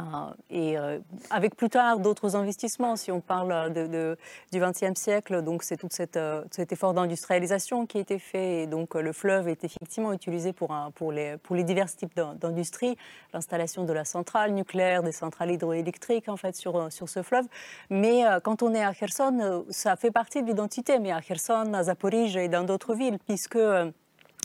[0.49, 5.77] et euh, avec plus tard d'autres investissements, si on parle du XXe siècle, donc c'est
[5.77, 10.13] tout euh, cet effort d'industrialisation qui a été fait, et donc le fleuve est effectivement
[10.13, 10.73] utilisé pour,
[11.12, 12.97] les, divers types d'industrie,
[13.34, 17.45] l'installation de la centrale nucléaire, des centrales hydroélectriques en fait sur, sur ce fleuve.
[17.89, 21.84] Mais quand on est à Kherson, ça fait partie de l'identité, mais à Kherson, à
[21.84, 23.60] Zaporizhzhia et dans d'autres villes, puisque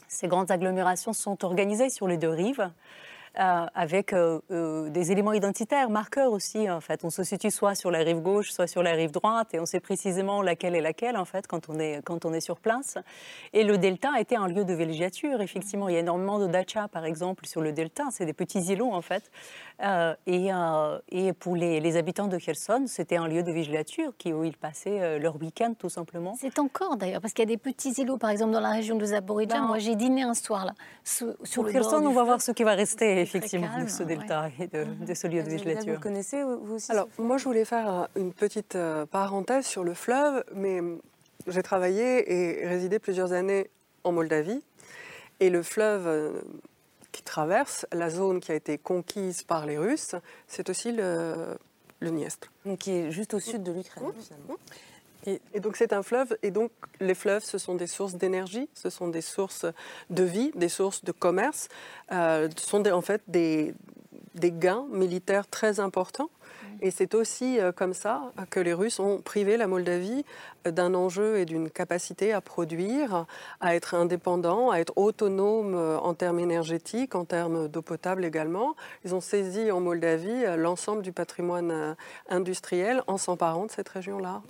[0.09, 2.71] ces grandes agglomérations sont organisées sur les deux rives.
[3.39, 6.71] Euh, avec euh, euh, des éléments identitaires, marqueurs aussi.
[6.71, 9.53] En fait, on se situe soit sur la rive gauche, soit sur la rive droite,
[9.53, 12.41] et on sait précisément laquelle est laquelle en fait quand on est quand on est
[12.41, 12.97] sur place.
[13.53, 15.43] Et le delta a été un lieu de villégiature.
[15.43, 18.05] Effectivement, il y a énormément de dacha, par exemple, sur le delta.
[18.11, 19.31] C'est des petits îlots en fait.
[20.27, 20.49] et,
[21.11, 24.57] et pour les, les, habitants de Kherson, c'était un lieu de villégiature qui, où ils
[24.57, 26.35] passaient leur week-end tout simplement.
[26.41, 28.97] C'est encore d'ailleurs, parce qu'il y a des petits îlots, par exemple dans la région
[28.97, 29.61] de Zaporizhzhia.
[29.61, 30.73] Ben, Moi, j'ai dîné un soir là.
[31.05, 34.67] Sur, sur Kherson, on va voir ce qui va rester effectivement de ce delta et
[34.67, 35.95] de, ce lieu de végétature.
[35.95, 39.95] Vous connaissez vous aussi Alors, moi, je voulais faire une petite euh, parenthèse sur le
[39.95, 40.81] fleuve, mais
[41.47, 43.71] j'ai travaillé et résidé plusieurs années
[44.05, 44.63] en Moldavie.
[45.41, 46.41] Et le fleuve euh,
[47.13, 50.15] qui traverse la zone qui a été conquise par les Russes,
[50.47, 51.57] c'est aussi le,
[52.01, 52.53] le Niestre.
[52.65, 54.57] Donc, qui est juste au sud de l'Ukraine, finalement.
[55.27, 58.91] Et, donc c'est un fleuve, et donc les fleuves, ce sont des sources d'énergie, ce
[58.91, 59.67] sont des sources
[60.11, 61.69] de vie, des sources de commerce,
[62.13, 63.75] euh, ce sont en fait des,
[64.35, 66.31] des gains militaires très importants.
[66.83, 70.25] Et c'est aussi euh, comme ça que les Russes ont privé la Moldavie
[70.67, 73.27] euh, d'un enjeu et d'une capacité à produire,
[73.61, 78.77] à être indépendant, à être autonome euh, en termes énergétiques, en termes d'eau potable également.
[79.05, 81.97] Ils ont saisi en Moldavie l'ensemble du patrimoine
[82.29, 84.43] industriel en s'emparant de cette région-là.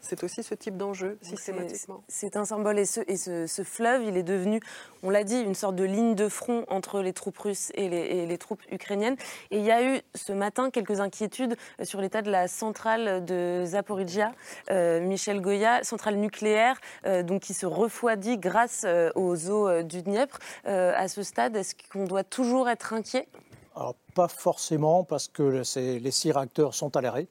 [0.00, 2.02] C'est aussi ce type d'enjeu systématiquement.
[2.08, 4.60] C'est un symbole et, ce, et ce, fleuve, il est devenu,
[5.02, 7.96] on l'a dit, une sorte de ligne de front entre les troupes russes et les,
[7.96, 9.16] et les troupes ukrainiennes.
[9.50, 13.64] Et il y a eu ce matin quelques inquiétudes sur l'état de la centrale de
[13.64, 14.32] Zaporizhia.
[14.70, 20.02] Euh, Michel Goya, centrale nucléaire, euh, donc qui se refroidit grâce euh, aux eaux du
[20.02, 20.38] Dniepr.
[20.64, 23.28] à ce stade, est-ce qu'on doit toujours être inquiet?
[23.74, 27.26] Alors, pas forcément, parce que les six réacteurs sont à l'arrêt.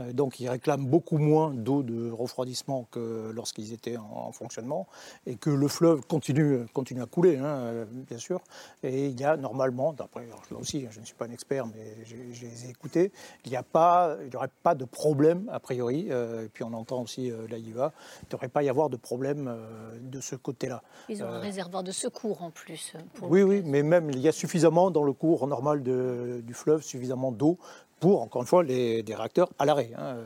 [0.00, 4.86] Euh, donc ils réclament beaucoup moins d'eau de refroidissement que lorsqu'ils étaient en, fonctionnement,
[5.26, 8.40] et que le fleuve continue, continue à couler, hein, euh, bien sûr.
[8.82, 12.04] Et il y a normalement, d'après, là aussi, je ne suis pas un expert, mais
[12.04, 13.12] je les ai écoutés,
[13.44, 17.92] il n'y aurait pas de problème, a priori, euh, et puis on entend aussi l'AIVA,
[18.22, 19.52] il ne devrait pas y avoir de problème
[20.00, 20.82] de ce côté-là.
[21.08, 22.94] Ils ont un réservoir de secours en plus.
[23.22, 27.32] oui, oui, mais même il y a suffisamment dans le cours normal du fleuve, suffisamment
[27.32, 27.58] d'eau
[28.00, 29.90] pour, encore une fois, les, des réacteurs à l'arrêt.
[29.96, 30.16] Hein.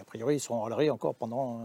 [0.00, 1.60] A priori, ils seront à l'arrêt encore pendant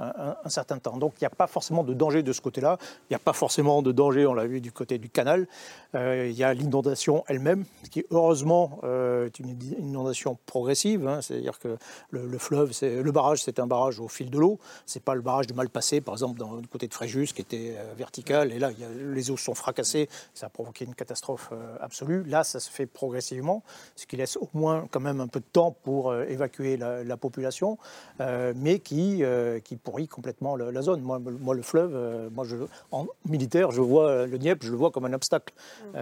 [0.00, 0.96] un, certain temps.
[0.96, 2.78] Donc, il n'y a pas forcément de danger de ce côté-là.
[3.02, 5.46] Il n'y a pas forcément de danger, on l'a vu, du côté du canal.
[5.94, 11.06] Euh, il y a l'inondation elle-même, qui, heureusement, euh, est une inondation progressive.
[11.06, 11.20] Hein.
[11.22, 11.76] C'est-à-dire que
[12.10, 14.58] le, fleuve, le barrage, c'est un barrage au fil de l'eau.
[14.86, 17.42] Ce n'est pas le barrage de Malpassé, par exemple, dans, du côté de Fréjus, qui
[17.42, 18.52] était euh, vertical.
[18.52, 20.08] Et là, les eaux sont fracassées.
[20.34, 22.24] Ça a provoqué une catastrophe absolue.
[22.24, 23.62] Là, ça se fait progressivement,
[23.96, 27.43] ce qui laisse au moins quand même un peu de temps pour évacuer la, population,
[28.20, 31.00] euh, mais qui, euh, qui pourrit complètement la, zone.
[31.00, 32.56] Moi, moi, le fleuve, moi, je,
[32.90, 35.52] en militaire, je vois le Dniepr, je le vois comme un obstacle.
[35.92, 35.98] Mmh.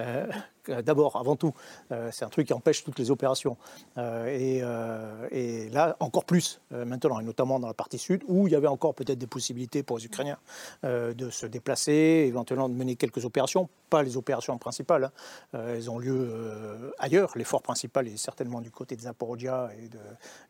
[0.68, 1.53] Euh, d'abord, avant tout.
[1.90, 3.57] Euh, c'est un truc qui empêche toutes les opérations.
[3.98, 8.57] Euh, et, là, encore plus maintenant, et notamment dans la partie sud, où il y
[8.57, 10.38] avait encore peut-être des possibilités pour les Ukrainiens
[10.83, 15.05] de se déplacer, éventuellement de mener quelques opérations, pas les opérations principales.
[15.05, 15.61] Hein.
[15.75, 17.33] elles ont lieu ailleurs.
[17.37, 19.98] L'effort principal est certainement du côté de Zaporizhia et de,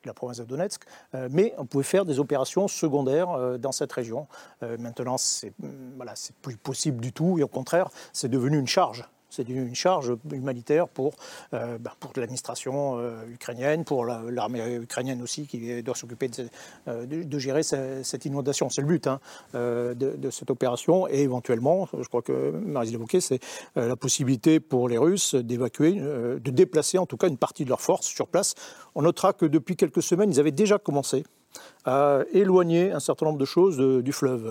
[0.04, 0.82] la province de Donetsk.
[1.30, 4.26] mais on pouvait faire des opérations secondaires dans cette région.
[4.78, 5.52] maintenant, c'est
[5.96, 10.12] voilà, plus possible du tout, et au contraire, c'est devenu une charge c'est une charge
[10.30, 11.14] humanitaire pour,
[11.54, 16.48] euh, bah, l'administration euh, ukrainienne, pour l'armée ukrainienne aussi, qui doit s'occuper de,
[16.88, 18.68] euh, gérer cette inondation.
[18.68, 19.20] C'est le but hein,
[19.54, 21.08] de, cette opération.
[21.08, 23.40] Et éventuellement, je crois que Marie l'évoquait, c'est
[23.74, 27.80] la possibilité pour les Russes d'évacuer, de déplacer en tout cas une partie de leurs
[27.80, 28.54] forces sur place.
[28.94, 31.24] On notera que depuis quelques semaines, ils avaient déjà commencé
[31.84, 34.44] à éloigner un certain nombre de choses du fleuve,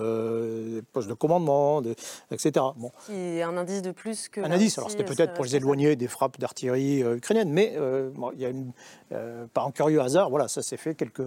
[0.74, 1.82] des postes de commandement,
[2.30, 2.52] etc.
[2.76, 2.90] Bon.
[3.10, 4.40] Un indice de plus que.
[4.40, 7.74] Un indice, alors c'était peut-être pour les éloigner des frappes d'artillerie ukrainienne, mais
[8.34, 8.72] il y a une,
[9.54, 11.22] par un curieux hasard, voilà, ça s'est fait quelques,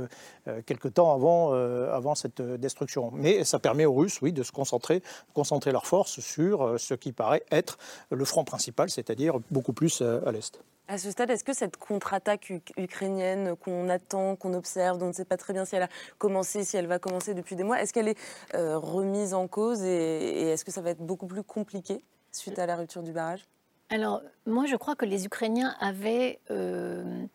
[0.65, 3.11] quelques temps avant, avant cette destruction.
[3.13, 5.01] Mais ça permet aux Russes, oui, de se concentrer,
[5.33, 7.77] concentrer leurs forces sur ce qui paraît être
[8.11, 10.59] le front principal, c'est-à-dire beaucoup plus à l'est.
[10.87, 15.13] À ce stade, est-ce que cette contre-attaque ukrainienne qu'on attend, qu'on observe, dont on ne
[15.13, 17.81] sait pas très bien si elle a commencé, si elle va commencer depuis des mois,
[17.81, 18.19] est-ce qu'elle est,
[18.53, 22.67] euh, remise en cause et, est-ce que ça va être beaucoup plus compliqué suite à
[22.67, 23.47] la rupture du barrage?
[23.89, 27.25] Alors, moi, je crois que les Ukrainiens avaient euh,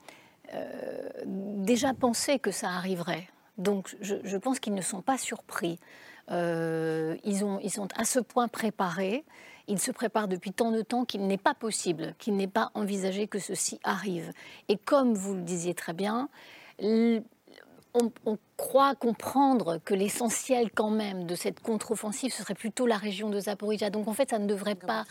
[0.54, 3.28] euh, déjà pensé que ça arriverait.
[3.58, 5.80] Donc, je, pense qu'ils ne sont pas surpris.
[6.28, 9.24] ils, ont, ils sont à ce point préparés
[9.70, 13.28] il se prépare depuis tant de temps qu'il n'est pas possible, qu'il n'est pas envisagé
[13.28, 14.32] que ceci arrive.
[14.68, 16.28] Et comme vous le disiez très bien,
[16.80, 17.32] on,
[18.56, 23.40] croit comprendre que l'essentiel quand même de cette contre-offensive, ce serait plutôt la région de
[23.40, 23.90] Zaporizhia.
[23.90, 25.04] Donc en fait, ça ne devrait pas...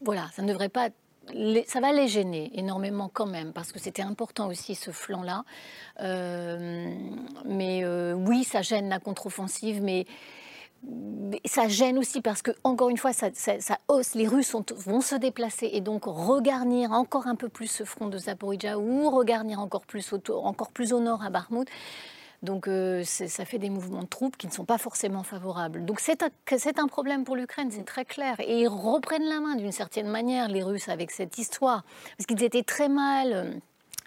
[0.00, 0.88] voilà, ça ne devrait pas...
[1.66, 5.44] Ça va les gêner énormément quand même, parce que c'était important aussi ce flanc-là.
[6.00, 6.90] Euh,
[7.44, 10.06] mais euh, oui, ça gêne la contre-offensive, mais
[11.44, 13.28] ça gêne aussi parce que, encore une fois, ça,
[13.88, 14.14] hausse.
[14.14, 18.18] Les Russes vont se déplacer et donc regarnir encore un peu plus ce front de
[18.18, 21.68] Zaporizhia ou regarnir encore plus, encore plus au nord à Bakhmut.
[22.42, 25.84] Donc euh, ça fait des mouvements de troupes qui ne sont pas forcément favorables.
[25.84, 26.30] Donc c'est un,
[26.76, 28.36] un, problème pour l'Ukraine, c'est très clair.
[28.38, 31.82] Et ils reprennent la main d'une certaine manière, les Russes, avec cette histoire.
[32.16, 33.50] Parce qu'ils étaient très mal euh,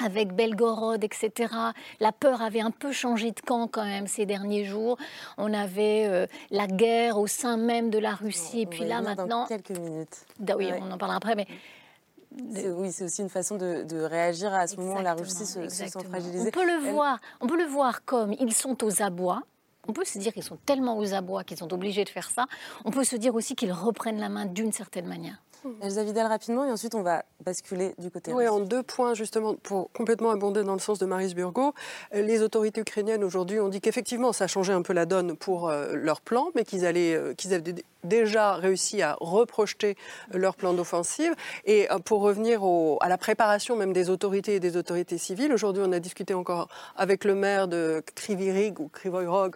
[0.03, 1.53] avec Belgorod, etc.
[1.99, 4.97] La peur avait un peu changé de camp quand même ces derniers jours.
[5.37, 8.61] On avait euh, la guerre au sein même de la Russie.
[8.61, 9.41] et puis là, maintenant.
[9.41, 10.25] Dans quelques minutes.
[10.55, 11.47] oui, on en parlera après, mais.
[12.33, 15.87] Oui, c'est aussi une façon de, réagir à ce moment où la Russie se, se,
[15.87, 16.47] sent fragilisée.
[16.47, 17.19] On peut le voir.
[17.41, 19.43] On peut le voir comme ils sont aux abois.
[19.87, 22.45] On peut se dire qu'ils sont tellement aux abois qu'ils sont obligés de faire ça.
[22.85, 25.41] On peut se dire aussi qu'ils reprennent la main d'une certaine manière.
[25.81, 28.33] Elsa Vidal rapidement et ensuite on va basculer du côté.
[28.33, 31.73] Oui, en deux points justement pour complètement abonder dans le sens de Maris Burgo.
[32.13, 35.35] Euh, les autorités ukrainiennes aujourd'hui ont dit qu'effectivement ça a changé un peu la donne
[35.35, 39.95] pour euh, leur plan, mais qu'ils allaient, euh, qu'ils avaient déjà réussi à reprojeter
[40.31, 41.33] leur plan d'offensive.
[41.65, 42.63] Et pour revenir
[43.01, 46.67] à la préparation même des autorités et des autorités civiles, aujourd'hui on a discuté encore
[46.95, 49.55] avec le maire de Krivirig ou Krivoyrog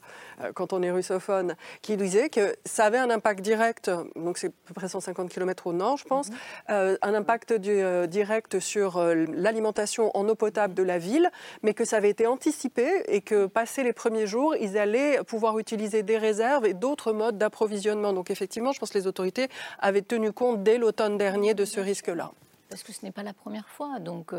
[0.54, 4.52] quand on est russophone, qui disait que ça avait un impact direct, donc c'est à
[4.66, 6.30] peu près 150 km au nord je pense,
[6.70, 11.30] euh, un impact euh, direct sur euh, l'alimentation en eau potable de la ville,
[11.64, 15.60] mais que ça avait été anticipé et que, passé les premiers jours, ils allaient pouvoir
[15.60, 18.14] utiliser des réserves et d'autres modes d'approvisionnement.
[18.36, 19.48] Effectivement, je pense que les autorités
[19.80, 22.32] avaient tenu compte dès l'automne dernier de ce risque-là.
[22.70, 24.34] Parce que ce n'est pas la première fois, donc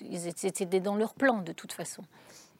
[0.00, 2.04] ils étaient dans leur plan de toute façon.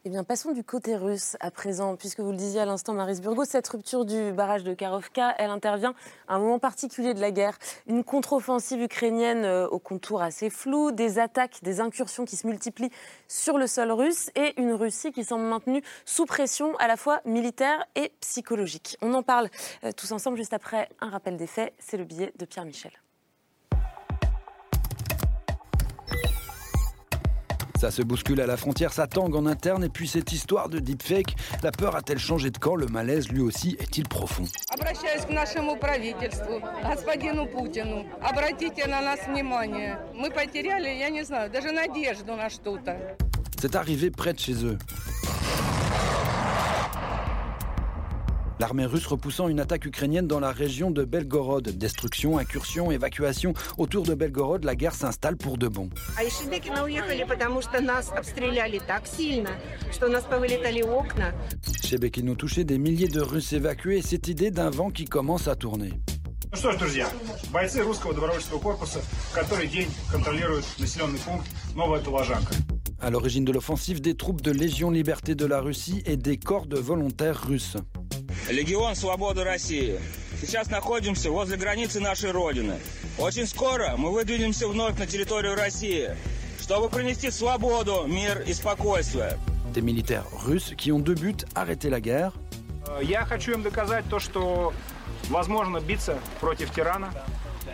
[0.07, 3.21] Eh bien, passons du côté russe à présent, puisque vous le disiez à l'instant, Maris
[3.21, 5.95] Burgo, cette rupture du barrage de Karovka, elle intervient
[6.27, 7.57] à un moment particulier de la guerre.
[7.87, 12.91] Une contre-offensive ukrainienne euh, au contour assez flou, des attaques, des incursions qui se multiplient
[13.27, 17.21] sur le sol russe et une Russie qui semble maintenue sous pression à la fois
[17.25, 18.97] militaire et psychologique.
[19.01, 19.49] On en parle
[19.83, 21.73] euh, tous ensemble juste après un rappel des faits.
[21.79, 22.91] C'est le billet de Pierre Michel.
[27.85, 30.79] Ça se bouscule à la frontière, ça tangue en interne, et puis cette histoire de
[30.79, 32.75] deepfake, la peur a-t-elle changé de camp?
[32.75, 34.45] Le malaise, lui aussi, est-il profond?
[43.61, 44.79] C'est arrivé près de chez eux.
[48.59, 51.67] L'armée russe repoussant une attaque ukrainienne dans la région de Belgorod.
[51.69, 53.53] Destruction, incursion, évacuation.
[53.77, 55.89] Autour de Belgorod, la guerre s'installe pour de bon.
[61.83, 65.55] Shebekino touché, des milliers de Russes évacués et cette idée d'un vent qui commence à
[65.55, 65.93] tourner
[73.00, 76.66] À l'origine de l'offensive, des troupes de Légion Liberté de la Russie et des corps
[76.66, 77.76] de volontaires russes.
[78.50, 79.98] Легион Свободы России.
[80.40, 82.74] Сейчас находимся возле границы нашей Родины.
[83.18, 86.10] Очень скоро мы выдвинемся вновь на территорию России,
[86.60, 89.38] чтобы принести свободу, мир и спокойствие.
[89.74, 92.32] Des militaires russes qui ont deux buts arrêter la guerre.
[93.02, 94.72] Я хочу им доказать то, что
[95.28, 97.12] возможно биться против тирана,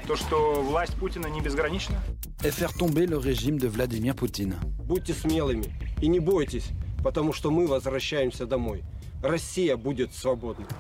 [0.07, 2.03] то, что власть Путина не безгранична.
[2.45, 4.57] Et faire tomber le régime de Vladimir Poutine.
[4.87, 6.71] Будьте смелыми и не бойтесь,
[7.03, 8.85] потому что мы возвращаемся домой.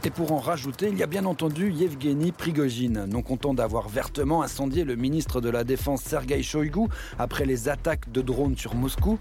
[0.04, 4.42] Et pour en rajouter, il y a bien entendu Yevgeny Prigogine, non content d'avoir vertement
[4.42, 6.86] incendié le ministre de la Défense Sergei Shoigu
[7.18, 9.18] après les attaques de drones sur Moscou.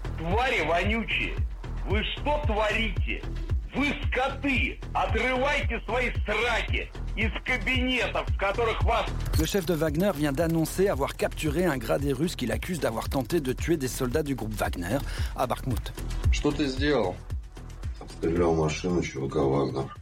[3.74, 4.78] Вы скоты!
[4.94, 9.06] Отрывайте свои сраки из кабинетов, в которых вас...
[9.38, 13.40] Le chef de Wagner vient d'annoncer avoir capturé un gradé russe qu'il accuse d'avoir tenté
[13.40, 14.98] de tuer des soldats du groupe Wagner
[15.36, 15.92] à Bakhmut.
[16.32, 17.16] Что ты сделал?
[18.00, 19.94] Обстрелял машину чувака Вагнер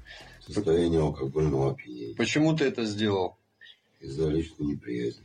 [0.47, 2.15] в состоянии алкогольного опьянения.
[2.15, 3.37] Почему ты это сделал?
[4.01, 5.25] Из-за личной неприязни.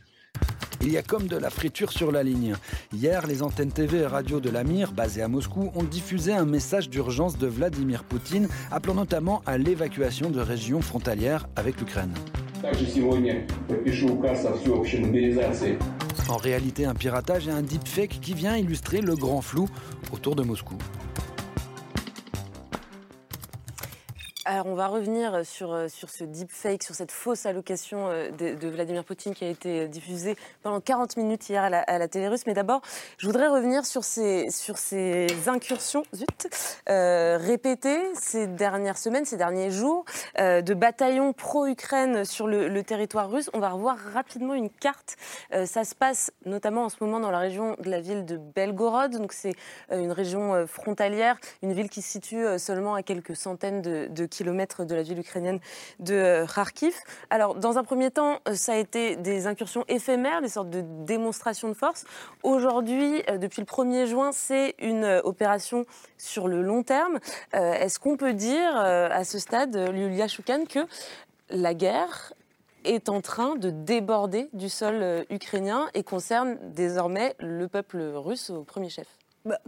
[0.87, 2.57] Il y a comme de la friture sur la ligne.
[2.93, 6.91] Hier, les antennes TV et radio de l'Amir, basées à Moscou, ont diffusé un message
[6.91, 12.13] d'urgence de Vladimir Poutine, appelant notamment à l'évacuation de régions frontalières avec l'Ukraine.
[16.29, 19.67] En réalité, un piratage et un deepfake qui vient illustrer le grand flou
[20.13, 20.77] autour de Moscou.
[24.47, 28.69] Alors, on va revenir sur, euh, sur ce deepfake, sur cette fausse allocation euh, de,
[28.69, 32.43] Vladimir Poutine qui a été diffusée pendant 40 minutes hier à la, télé russe.
[32.47, 32.83] Mais d'abord,
[33.17, 36.29] je voudrais revenir sur ces, sur ces incursions zut,
[36.91, 40.05] euh, répétées ces dernières semaines, ces derniers jours,
[40.39, 43.49] euh, de bataillons pro-Ukraine sur le, territoire russe.
[43.55, 45.17] On va revoir rapidement une carte.
[45.55, 48.37] Euh, ça se passe notamment en ce moment dans la région de la ville de
[48.37, 49.13] Belgorod.
[49.13, 49.55] Donc, c'est
[49.91, 54.85] une région frontalière, une ville qui se situe seulement à quelques centaines de, de kilomètres
[54.85, 55.61] de la ville ukrainienne
[56.01, 56.95] de euh, Kharkiv.
[57.31, 60.83] Alors, dans un premier temps, euh, ça a été des incursions éphémères, des sortes de
[61.05, 62.05] démonstrations de force.
[62.43, 65.85] Aujourd'hui, euh, depuis le 1er juin, c'est une opération
[66.19, 67.19] sur le long terme.
[67.53, 70.81] Est-ce qu'on peut dire à ce stade, Yulia Choukan, que
[71.51, 72.33] la guerre
[72.85, 78.65] est en train de déborder du sol ukrainien et concerne désormais le peuple russe au
[78.65, 79.07] premier chef?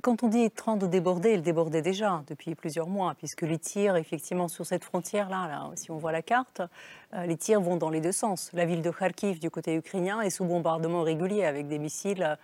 [0.03, 3.97] Quand on dit train de déborder, il débordait déjà depuis plusieurs mois, puisque les tirs,
[3.97, 6.63] effectivement, sur cette frontière-là, là, si on voit la carte,
[7.15, 8.51] euh, les tirs vont dans les deux sens.
[8.55, 12.39] La ville de Kharkiv, du côté ukrainien, est sous bombardement régulier avec des missiles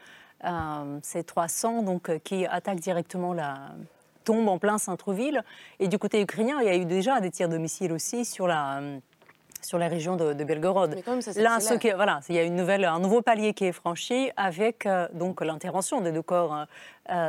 [0.44, 3.70] euh, C-300, donc, euh, qui attaquent directement la
[4.24, 5.42] tombe en plein centre-ville.
[5.80, 8.46] Et du côté ukrainien, il y a eu déjà des tirs de missiles aussi sur
[8.46, 8.80] la
[9.64, 10.96] sur la région de, de Belgorod.
[11.36, 14.30] Là, ce qui, voilà, il y a une nouvelle, un nouveau palier qui est franchi
[14.36, 16.66] avec euh, donc l'intervention des deux corps,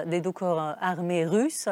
[0.05, 1.69] des deux corps armés russes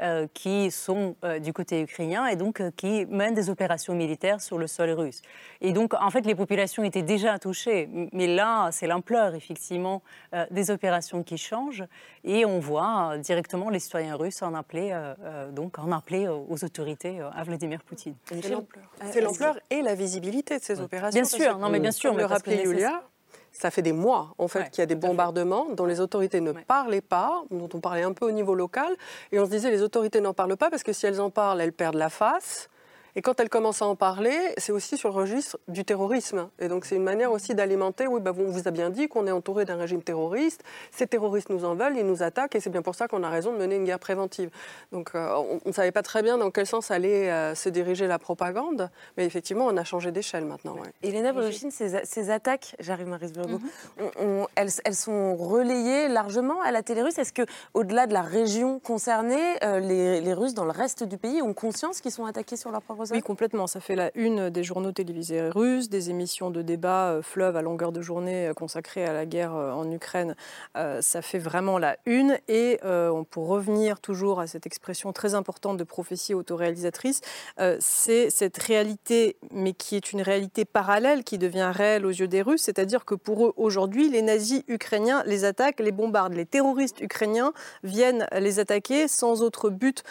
[0.00, 4.40] euh, qui sont euh, du côté ukrainien et donc euh, qui mènent des opérations militaires
[4.40, 5.20] sur le sol russe.
[5.60, 10.00] Et donc, en fait, les populations étaient déjà touchées, mais là, c'est l'ampleur, effectivement,
[10.32, 11.84] euh, des opérations qui changent
[12.24, 14.98] et on voit directement les citoyens russes en appeler,
[15.52, 18.14] donc, en appeler aux autorités à Vladimir Poutine.
[19.10, 21.20] C'est l'ampleur et la visibilité de ces opérations.
[21.20, 22.14] Bien sûr, non mais bien sûr.
[22.14, 23.02] Le rappelait Julia,
[23.52, 26.40] ça fait des mois en fait ouais, qu'il y a des bombardements dont les autorités
[26.40, 26.64] ne ouais.
[26.66, 28.94] parlaient pas, dont on parlait un peu au niveau local,
[29.30, 31.60] et on se disait les autorités n'en parlent pas parce que si elles en parlent,
[31.60, 32.68] elles perdent la face.
[33.14, 36.48] Et quand elle commence à en parler, c'est aussi sur le registre du terrorisme.
[36.58, 39.26] Et donc c'est une manière aussi d'alimenter, oui, bah, on vous a bien dit qu'on
[39.26, 42.70] est entouré d'un régime terroriste, ces terroristes nous en veulent, ils nous attaquent, et c'est
[42.70, 44.50] bien pour ça qu'on a raison de mener une guerre préventive.
[44.92, 45.34] Donc euh,
[45.64, 48.90] on ne savait pas très bien dans quel sens allait euh, se diriger la propagande,
[49.18, 50.74] mais effectivement on a changé d'échelle maintenant.
[50.74, 50.88] Ouais.
[51.02, 54.10] Elena Bolochine, ces, ces, attaques, j'arrive Maris Burgo, mm -hmm.
[54.20, 57.18] on, elles, elles, sont relayées largement à la télé russe?
[57.18, 61.42] Est-ce qu'au-delà de la région concernée, euh, les, les Russes dans le reste du pays
[61.42, 63.66] ont conscience qu'ils sont attaqués sur leur propre oui, complètement.
[63.66, 67.62] Ça fait la une des journaux télévisés russes, des émissions de débat euh, fleuve à
[67.62, 70.34] longueur de journée euh, consacrées à la guerre euh, en Ukraine.
[71.00, 72.38] Ça fait vraiment la une.
[72.48, 77.20] Et euh, pour revenir toujours à cette expression très importante de prophétie autoréalisatrice,
[77.78, 82.42] c'est cette réalité, mais qui est une réalité parallèle, qui devient réelle aux yeux des
[82.42, 82.62] Russes.
[82.62, 86.34] C'est-à-dire que pour eux, aujourd'hui, les nazis ukrainiens les attaquent, les bombardent.
[86.34, 90.02] Les terroristes ukrainiens viennent les attaquer sans autre but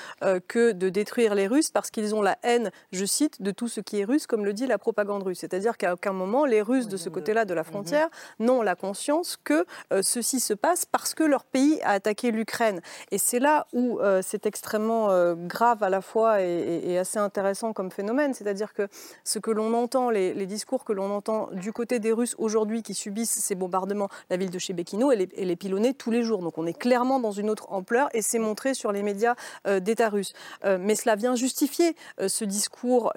[0.47, 3.79] que de détruire les Russes parce qu'ils ont la haine je cite, de tout ce
[3.79, 5.39] qui est russe, comme le dit la propagande russe.
[5.39, 8.09] C'est-à-dire qu'à aucun moment, les Russes de ce côté-là de la frontière
[8.39, 12.81] n'ont la conscience que euh, ceci se passe parce que leur pays a attaqué l'Ukraine.
[13.11, 17.19] Et c'est là où euh, c'est extrêmement euh, grave à la fois et, et, assez
[17.19, 18.33] intéressant comme phénomène.
[18.33, 18.87] C'est-à-dire que
[19.23, 22.83] ce que l'on entend, les, les, discours que l'on entend du côté des Russes aujourd'hui
[22.83, 26.23] qui subissent ces bombardements, la ville de Chebekino, elle est, elle est pilonnée tous les
[26.23, 26.41] jours.
[26.41, 30.09] Donc on est clairement dans une autre ampleur et c'est montré sur les médias d'État
[30.09, 30.33] russes.
[30.63, 31.95] mais cela vient justifier
[32.27, 32.70] ce discours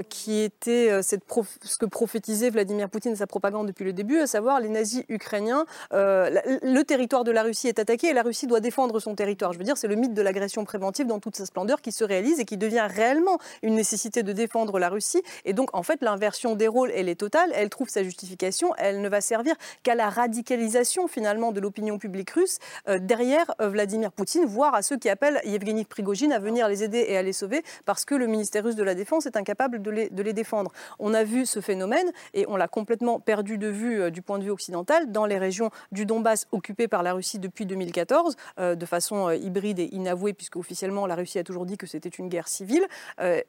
[0.09, 4.27] qui était euh, ce que prophétisait Vladimir Poutine et sa propagande depuis le début, à
[4.27, 5.65] savoir les nazis ukrainiens.
[5.93, 6.31] Euh,
[6.63, 9.53] le territoire de la Russie est attaqué et la Russie doit défendre son territoire.
[9.53, 12.05] Je veux dire, c'est le mythe de l'agression préventive dans toute sa splendeur qui se
[12.05, 15.23] réalise et qui devient réellement une nécessité de défendre la Russie.
[15.45, 17.51] Et donc, en fait, l'inversion des rôles, elle est totale.
[17.55, 18.75] Elle trouve sa justification.
[18.77, 24.13] Elle ne va servir qu'à la radicalisation, finalement, de l'opinion publique russe euh, derrière Vladimir
[24.13, 27.33] Poutine, voire à ceux qui appellent Yevgeny Prigogine à venir les aider et à les
[27.33, 30.23] sauver parce que le ministère russe de la Défense est un incapables de les, de
[30.23, 30.73] les défendre.
[30.99, 34.39] On a vu ce phénomène et on l'a complètement perdu de vue euh, du point
[34.39, 38.75] de vue occidental dans les régions du Donbass occupées par la Russie depuis 2014, euh,
[38.75, 42.09] de façon euh, hybride et inavouée, puisque officiellement la Russie a toujours dit que c'était
[42.09, 42.87] une guerre civile.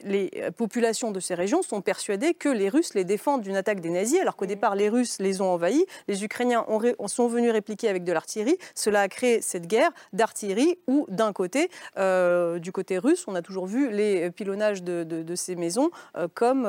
[0.04, 3.90] les populations de ces régions sont persuadées que les Russes les défendent d'une attaque des
[3.90, 5.86] nazis, alors qu'au départ les Russes les ont envahis.
[6.08, 8.58] Les Ukrainiens ont sont venus répliquer avec de l'artillerie.
[8.74, 13.66] Cela a créé cette guerre d'artillerie où, d'un côté, du côté russe, on a toujours
[13.66, 15.85] vu les pilonnages de, de, ces maisons
[16.34, 16.68] comme,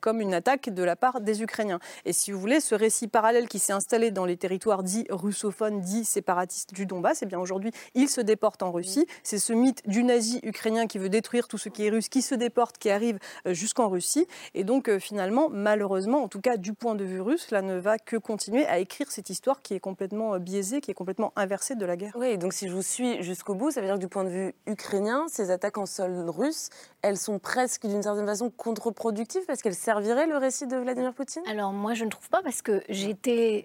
[0.00, 1.80] comme une attaque de la part des Ukrainiens.
[2.04, 5.80] Et si vous voulez, ce récit parallèle qui s'est installé dans les territoires dits russophones,
[5.80, 9.06] dits séparatistes du Donbass, et eh bien aujourd'hui, il se déporte en Russie.
[9.22, 12.22] C'est ce mythe du nazi ukrainien qui veut détruire tout ce qui est russe, qui
[12.22, 14.26] se déporte, qui arrive euh, jusqu'en Russie.
[14.54, 17.78] Et donc, euh, finalement, malheureusement, en tout cas du point de vue russe, cela ne
[17.78, 21.32] va que continuer à écrire cette histoire qui est complètement euh, biaisée, qui est complètement
[21.36, 22.12] inversée de la guerre.
[22.16, 24.30] Oui, donc si je vous suis jusqu'au bout, ça veut dire que du point de
[24.30, 26.70] vue ukrainien, ces attaques en sol russe,
[27.02, 31.42] elles sont presque d'une certaine façon contre-productives parce qu'elles serviraient le récit de Vladimir Poutine?
[31.46, 33.64] Alors moi je ne trouve pas parce que j'étais,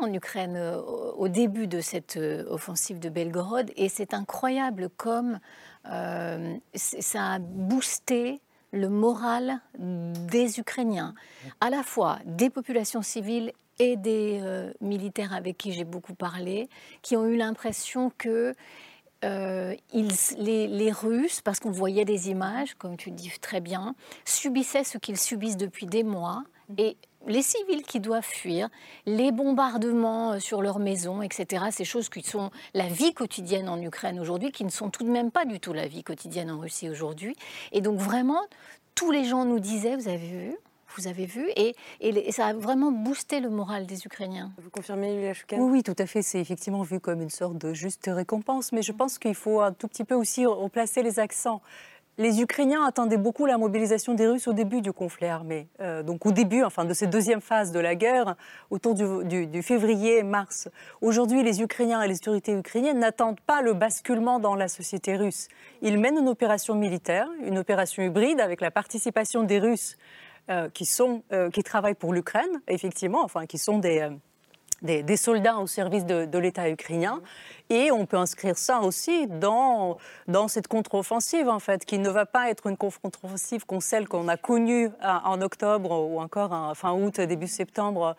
[0.00, 5.38] en Ukraine euh, au début de cette euh, offensive de Belgorod et c'est incroyable comme
[5.90, 8.40] euh, ça a boosté
[8.72, 11.14] le moral des Ukrainiens,
[11.60, 14.40] à la fois des populations civiles et des
[14.80, 16.68] militaires avec qui j'ai beaucoup parlé,
[17.00, 18.52] qui ont eu l'impression que
[19.24, 23.94] euh, les, Russes, parce qu'on voyait des images, comme tu dis très bien,
[24.24, 26.44] subissaient ce qu'ils subissent depuis des mois.
[26.78, 26.96] Et
[27.26, 28.68] les civils qui doivent fuir,
[29.06, 33.80] les bombardements euh, sur leurs maisons, etc., ces choses qui sont la vie quotidienne en
[33.80, 36.60] Ukraine aujourd'hui, qui ne sont tout de même pas du tout la vie quotidienne en
[36.60, 37.36] Russie aujourd'hui.
[37.72, 38.42] Et donc vraiment,
[38.94, 40.56] tous les gens nous disaient, vous avez vu,
[40.96, 41.74] vous avez vu, et,
[42.32, 44.52] ça a vraiment boosté le moral des Ukrainiens.
[44.58, 46.22] Vous confirmez, Yulia oui, oui, tout à fait.
[46.22, 49.72] C'est effectivement vu comme une sorte de juste récompense, mais je pense qu'il faut un
[49.72, 51.60] tout petit peu aussi replacer les accents.
[52.16, 55.66] Les Ukrainiens attendaient beaucoup la mobilisation des Russes au début du conflit armé.
[55.80, 58.36] Euh, donc au début, enfin de cette deuxième phase de la guerre,
[58.70, 60.68] autour du, du février-mars.
[61.00, 65.48] Aujourd'hui, les Ukrainiens et les autorités ukrainiennes n'attendent pas le basculement dans la société russe.
[65.82, 69.96] Ils mènent une opération militaire, une opération hybride avec la participation des Russes
[70.72, 74.08] qui, sont, euh, qui travaillent pour l'Ukraine, effectivement, enfin, qui sont des,
[74.88, 77.20] euh, des, soldats au service de, l'État ukrainien.
[77.70, 79.96] Et on peut inscrire ça aussi dans,
[80.48, 84.36] cette contre-offensive, en fait, qui ne va pas être une contre-offensive comme celle qu'on a
[84.36, 84.90] connue euh,
[85.24, 88.16] en octobre ou encore en fin août, début septembre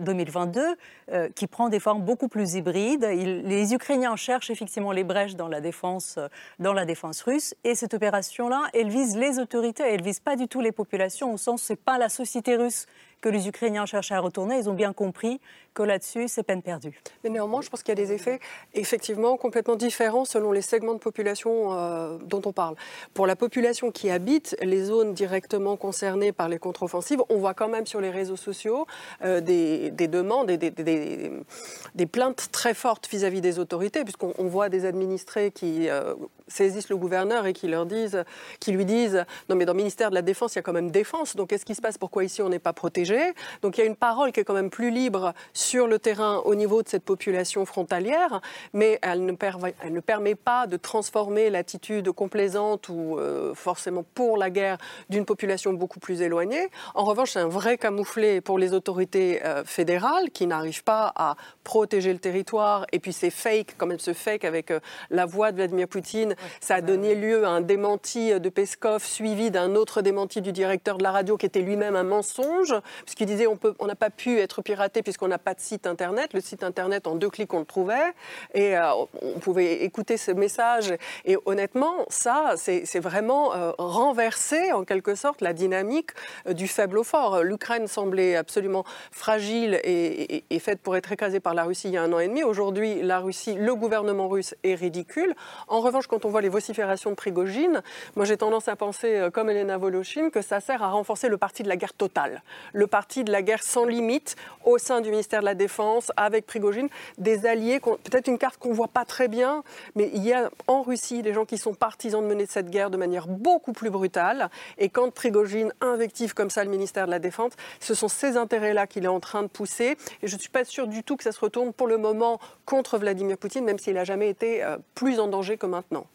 [0.00, 0.74] 2022, euh,
[1.12, 3.04] euh, qui prend des formes beaucoup plus hybrides.
[3.04, 6.18] les Ukrainiens cherchent effectivement les brèches dans la défense,
[6.58, 10.48] dans la défense russe, et cette opération-là, elle vise les autorités, elle vise pas du
[10.48, 12.86] tout les populations, au sens c'est pas la société russe
[13.20, 14.58] que les Ukrainiens cherchent à retourner.
[14.58, 15.40] Ils ont bien compris
[15.74, 17.00] que là-dessus, c'est peine perdue.
[17.22, 18.40] Mais néanmoins, je pense qu'il y a des effets
[18.74, 22.76] effectivement complètement différents selon les segments de population euh, dont on parle.
[23.12, 27.68] Pour la population qui habite les zones directement concernées par les contre-offensives, on voit quand
[27.68, 28.86] même sur les réseaux sociaux
[29.22, 34.86] euh, des, demandes et des, des, plaintes très fortes vis-à-vis des autorités, puisqu'on voit des
[34.86, 36.14] administrés qui euh,
[36.48, 38.24] saisissent le gouverneur et qui, leur disent,
[38.60, 40.72] qui lui disent Non, mais dans le ministère de la Défense, il y a quand
[40.72, 41.98] même défense, donc qu'est-ce qui se passe?
[41.98, 43.18] Pourquoi ici on n'est pas protégé?
[43.62, 46.38] Donc il y a une parole qui est quand même plus libre sur le terrain
[46.44, 48.40] au niveau de cette population frontalière,
[48.72, 54.78] mais elle ne, permet pas de transformer l'attitude complaisante ou euh, forcément pour la guerre
[55.10, 56.68] d'une population beaucoup plus éloignée.
[56.94, 61.36] En revanche, c'est un vrai camouflet pour les autorités euh, fédérales qui n'arrivent pas à
[61.64, 62.86] protéger le territoire.
[62.92, 64.80] Et puis c'est fake, quand même ce fake avec euh,
[65.10, 69.50] la voix de Vladimir Poutine, ça a donné lieu à un démenti de Peskov suivi
[69.50, 72.74] d'un autre démenti du directeur de la radio qui était lui-même un mensonge,
[73.04, 76.32] puisqu'il disait on n'a pas pu être piraté puisqu'on n'a pas site internet.
[76.32, 78.12] Le site internet, en deux clics, on le trouvait.
[78.54, 78.90] Et euh,
[79.22, 80.94] on pouvait écouter ce message.
[81.24, 86.10] Et honnêtement, ça, c'est vraiment euh, renverser, en quelque sorte, la dynamique
[86.46, 87.42] euh, du faible au fort.
[87.42, 92.02] L'Ukraine semblait absolument fragile et, faite pour être écrasée par la Russie il y a
[92.02, 92.42] un an et demi.
[92.42, 95.34] Aujourd'hui, la Russie, le gouvernement russe est ridicule.
[95.68, 97.82] En revanche, quand on voit les vociférations de Prigogine,
[98.14, 101.62] moi j'ai tendance à penser, comme Elena Voloshin, que ça sert à renforcer le parti
[101.62, 105.40] de la guerre totale, le parti de la guerre sans limite au sein du ministère
[105.40, 109.28] de la Défense, avec Prigogine, des alliés, peut-être une carte qu'on ne voit pas très
[109.28, 109.62] bien,
[109.94, 112.90] mais il y a en Russie des gens qui sont partisans de mener cette guerre
[112.90, 114.50] de manière beaucoup plus brutale.
[114.78, 118.86] Et quand Prigogine invective comme ça le ministère de la Défense, ce sont ces intérêts-là
[118.86, 119.96] qu'il est en train de pousser.
[120.22, 122.40] Et je ne suis pas sûre du tout que ça se retourne pour le moment
[122.64, 126.06] contre Vladimir Poutine, même s'il n'a jamais été euh, plus en danger que maintenant.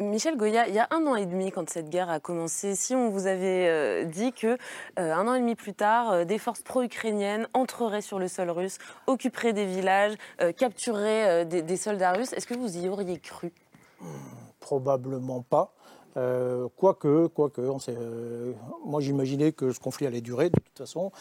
[0.00, 2.94] Michel Goya, il y a un an et demi, quand cette guerre a commencé, si
[2.94, 4.56] on vous avait euh, dit que
[4.98, 8.78] euh, un an et demi plus tard, des forces pro-ukrainiennes entreraient sur le sol russe,
[9.06, 10.14] occuperaient des villages,
[10.56, 13.52] captureraient des, des, soldats russes, est-ce que vous y auriez cru?
[14.60, 15.75] Probablement pas.
[16.76, 17.96] Quoique, quoique, on sait,
[18.84, 21.12] moi j'imaginais que ce conflit allait durer de toute façon,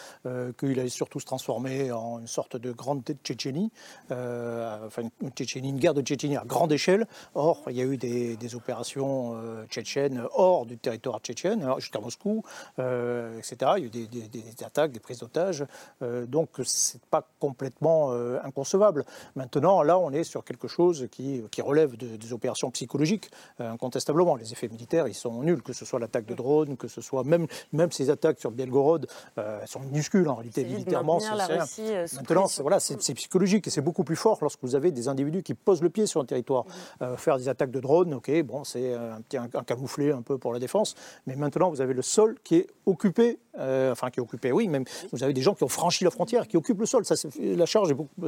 [0.57, 3.71] qu'il allait surtout se transformer en une sorte de grande Tchétchénie,
[4.09, 7.07] enfin une, guerre de Tchétchénie à grande échelle.
[7.33, 9.35] Or, il y a eu des, opérations
[9.69, 12.43] tchétchènes hors du territoire tchétchène, jusqu'à Moscou,
[12.77, 13.71] etc.
[13.77, 15.65] Il y a eu des, attaques, des prises d'otages.
[16.01, 18.11] donc, c'est pas complètement
[18.43, 19.05] inconcevable.
[19.35, 23.29] Maintenant, là, on est sur quelque chose qui, relève des opérations psychologiques,
[23.59, 24.35] euh, incontestablement.
[24.35, 27.23] Les effets militaires, ils sont nuls, que ce soit l'attaque de drones, que ce soit
[27.23, 29.07] même, même ces attaques sur Belgorod,
[29.37, 31.19] euh, elles sont minuscules en réalité, militairement.
[31.19, 34.91] C'est, euh, Maintenant, c'est, voilà, c'est, psychologique et c'est beaucoup plus fort lorsque vous avez
[34.91, 36.65] des individus qui posent le pied sur un territoire.
[37.01, 37.17] Mhm.
[37.17, 40.53] faire des attaques de drones, ok, bon, c'est un, petit, un, camouflé un peu pour
[40.53, 40.95] la défense,
[41.27, 44.83] mais maintenant, vous avez le sol qui est occupé, enfin qui est occupé, oui, même
[45.11, 47.05] vous avez des gens qui ont franchi la frontière, qui occupent le sol.
[47.05, 48.25] Ça, la charge est beaucoup,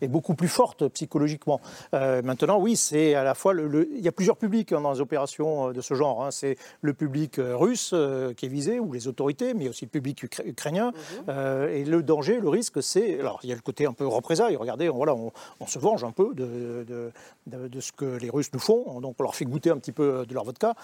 [0.00, 1.60] est beaucoup plus forte psychologiquement.
[1.94, 4.92] Euh, maintenant, oui, c'est à la fois le, il y a plusieurs publics hein, dans
[4.92, 6.24] les opérations euh, de ce genre.
[6.24, 6.30] Hein.
[6.30, 7.94] C'est le public euh, russe
[8.36, 10.92] qui est visé ou les autorités, mais aussi le public ukrainien.
[11.28, 11.68] Mhm.
[11.70, 14.56] et le danger, le risque, c'est alors il y a le côté un peu représailles.
[14.56, 17.12] Regardez, on, voilà, on, se venge un peu de,
[17.46, 19.00] de, ce que les Russes nous font.
[19.00, 20.74] Donc on leur fait goûter un petit peu de leur vodka.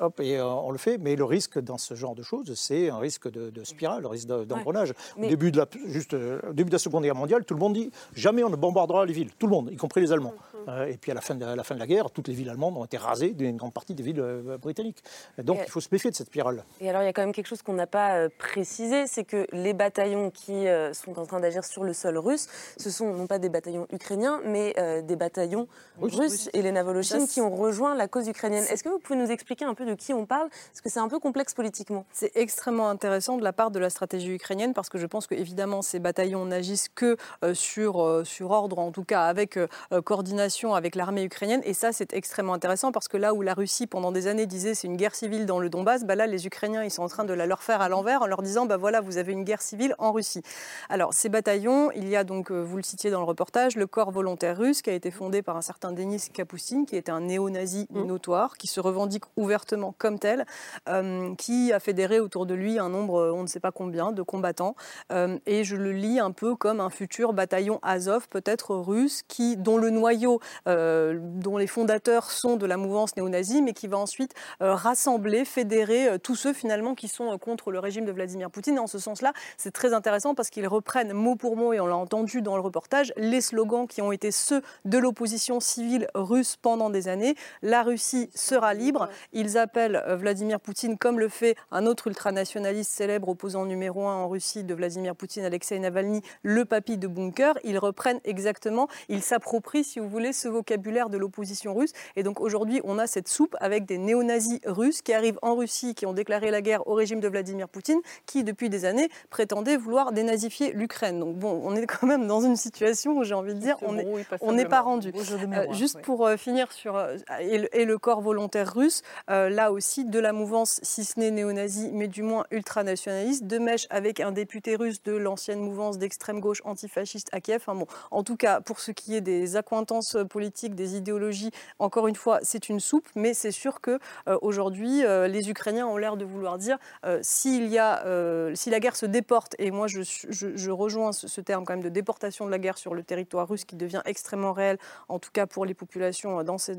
[0.00, 0.98] hop, et on le fait.
[0.98, 4.28] Mais le risque dans ce genre de choses, c'est un risque de, spirale, le risque
[4.28, 4.94] d'engrenage.
[5.18, 7.90] Au début de la juste début de la Seconde Guerre mondiale, tout le monde dit
[8.14, 9.30] jamais on ne bombardera les villes.
[9.38, 10.34] Tout le monde, y compris les Allemands.
[10.68, 12.48] Euh, et puis à la fin, de, la fin de la guerre, toutes les villes
[12.48, 15.02] allemandes ont été rasées d'une grande partie des villes euh, britanniques.
[15.38, 16.64] Donc il faut se méfier de cette spirale.
[16.80, 19.24] Et alors il y a quand même quelque chose qu'on n'a pas euh, précisé, c'est
[19.24, 23.26] que les bataillons qui sont en train d'agir sur le sol russe, ce sont non
[23.26, 25.66] pas des bataillons ukrainiens, mais des bataillons
[26.00, 28.64] russes, et les Navolochines qui ont rejoint la cause ukrainienne.
[28.70, 30.48] Est-ce que vous pouvez nous expliquer un peu de qui on parle?
[30.48, 32.06] Parce que c'est un peu complexe politiquement.
[32.12, 35.34] C'est extrêmement intéressant de la part de la stratégie ukrainienne parce que je pense que
[35.34, 37.16] évidemment ces bataillons n'agissent que
[37.52, 39.58] sur, sur ordre, en tout cas avec
[40.04, 41.62] coordination avec l'armée ukrainienne.
[41.64, 44.74] Et ça, c'est extrêmement intéressant parce que là où la Russie, pendant des années, disait
[44.74, 47.24] c'est une guerre civile dans le Donbass, bah là, les Ukrainiens, ils sont en train
[47.24, 49.62] de la leur faire à l'envers en leur disant bah voilà, vous avez une guerre
[49.62, 50.42] civile en Russie.
[50.88, 53.86] Alors, ces bataillons, il y a donc, euh, vous le citiez dans le reportage, le
[53.86, 57.22] corps volontaire russe qui a été fondé par un certain Denis Kapustin, qui était un
[57.22, 58.02] néo-nazi mmh.
[58.02, 60.46] notoire, qui se revendique ouvertement comme tel,
[60.88, 64.22] euh, qui a fédéré autour de lui un nombre, on ne sait pas combien, de
[64.22, 64.74] combattants.
[65.12, 69.56] Euh, et je le lis un peu comme un futur bataillon Azov, peut-être russe, qui,
[69.56, 73.98] dont le noyau euh, dont les fondateurs sont de la mouvance néo-nazie, mais qui va
[73.98, 74.13] ensuite
[74.62, 78.76] euh, rassembler, fédérer euh, tous ceux finalement qui sont contre le régime de Vladimir Poutine.
[78.76, 81.86] Et en ce sens-là, c'est très intéressant parce qu'ils reprennent mot pour mot, et on
[81.86, 86.56] l'a entendu dans le reportage, les slogans qui ont été ceux de l'opposition civile russe
[86.56, 87.34] pendant des années.
[87.62, 89.08] La Russie sera libre.
[89.32, 94.28] Ils appellent Vladimir Poutine, comme le fait un autre ultranationaliste célèbre opposant numéro un en
[94.28, 97.58] Russie de Vladimir Poutine, Alexei Navalny, le papy de bunker.
[97.64, 101.92] Ils reprennent exactement, ils s'approprient, si vous voulez, ce vocabulaire de l'opposition russe.
[102.16, 105.94] Et donc aujourd'hui, on a cette soupe avec des néo-nazis russes qui arrivent en Russie,
[105.94, 109.76] qui ont déclaré la guerre au régime de Vladimir Poutine, qui depuis des années prétendaient
[109.76, 111.20] vouloir dénazifier l'Ukraine.
[111.20, 113.92] Donc bon, on est quand même dans une situation où j'ai envie de dire, on
[113.92, 114.06] n'est
[114.40, 115.12] on pas rendu.
[115.14, 120.18] Euh, juste pour euh, finir sur euh, et, le, corps volontaire russe, là aussi de
[120.18, 124.76] la mouvance, si ce n'est néo-nazi, mais du moins ultranationaliste, de mèche avec un député
[124.76, 127.64] russe de l'ancienne mouvance d'extrême gauche antifasciste à Kiev.
[127.66, 131.50] bon, en tout cas, pour ce qui est des accointances politiques, des idéologies.
[131.78, 133.93] Encore une fois, c'est une soupe, mais c'est sûr que
[134.28, 139.06] euh, aujourd'hui, euh, les Ukrainiens ont l'air de vouloir dire euh, si la guerre se
[139.06, 142.94] déporte, et moi je, rejoins ce, terme quand même de déportation de la guerre sur
[142.94, 144.78] le territoire russe qui devient extrêmement réel,
[145.08, 146.74] en tout cas pour les populations dans ces,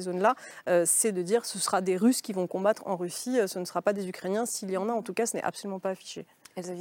[0.00, 0.34] zones-là,
[0.84, 3.82] c'est de dire ce sera des Russes qui vont combattre en Russie, ce ne sera
[3.82, 4.46] pas des Ukrainiens.
[4.46, 6.26] S'il y en a, en tout cas, ce n'est absolument pas affiché.
[6.56, 6.72] Elsa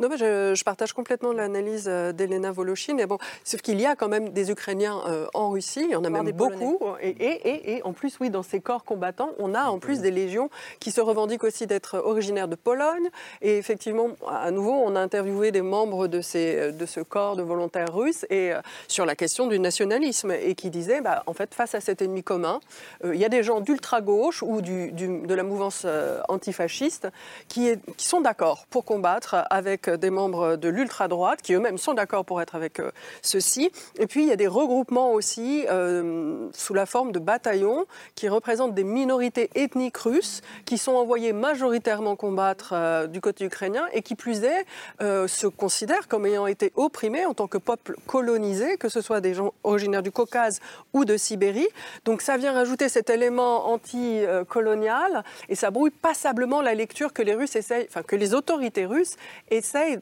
[0.00, 2.98] non, mais je, partage complètement l'analyse euh, d'Elena Voloshin.
[2.98, 5.96] Et bon, sauf qu'il y a quand même des Ukrainiens euh, en Russie, il y
[5.96, 6.80] en a même beaucoup.
[7.00, 10.10] Et, et, et, en plus, oui, dans ces corps combattants, on a en plus des
[10.10, 13.08] légions qui se revendiquent aussi d'être originaires de Pologne.
[13.40, 17.42] Et effectivement, à nouveau, on a interviewé des membres de, ces, de ce corps de
[17.42, 21.54] volontaires russes et, euh, sur la question du nationalisme et qui disaient, bah, en fait,
[21.54, 22.60] face à cet ennemi commun,
[23.04, 25.86] il y a des gens d'ultra-gauche ou du, de la mouvance
[26.28, 27.08] antifasciste
[27.48, 31.94] qui, est, qui sont d'accord pour combattre avec des membres de l'ultra-droite qui eux-mêmes sont
[31.94, 32.90] d'accord pour être avec euh,
[33.22, 33.70] ceux-ci.
[33.98, 38.28] Et puis il y a des regroupements aussi euh, sous la forme de bataillons qui
[38.28, 44.02] représentent des minorités ethniques russes qui sont envoyées majoritairement combattre euh, du côté ukrainien et
[44.02, 44.64] qui plus est
[45.00, 49.34] se considèrent comme ayant été opprimés en tant que peuple colonisé, que ce soit des
[49.34, 50.60] gens originaires du Caucase
[50.92, 51.66] ou de Sibérie.
[52.04, 57.34] Donc ça vient rajouter cet élément anti-colonial et ça brouille passablement la lecture que les
[57.34, 59.16] Russes essayent, enfin que les autorités russes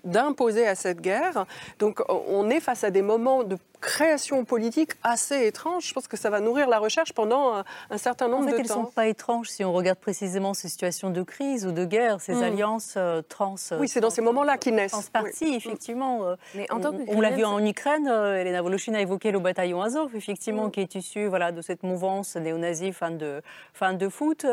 [0.05, 1.47] d'imposer à cette guerre.
[1.79, 5.87] Donc on est face à des moments de création politique assez étrange.
[5.89, 8.53] Je pense que ça va nourrir la recherche pendant un, un certain nombre en fait,
[8.55, 8.81] de elles temps.
[8.81, 12.21] ne sont pas étranges si on regarde précisément ces situations de crise ou de guerre,
[12.21, 12.43] ces Mm.
[12.43, 13.57] alliances euh, trans.
[13.79, 14.93] Oui, c'est dans ces moments-là qu'ils naissent.
[14.93, 15.57] Transpartis, Oui.
[15.57, 16.25] effectivement.
[16.25, 19.31] euh, Mais en tant on, on l'a vu en Ukraine, euh, Elena Voloshin a évoqué
[19.33, 20.71] le bataillon Azov, effectivement, Mm.
[20.71, 23.43] qui est issu voilà, de cette mouvance néo-nazie fan de,
[23.75, 24.47] fan de foot,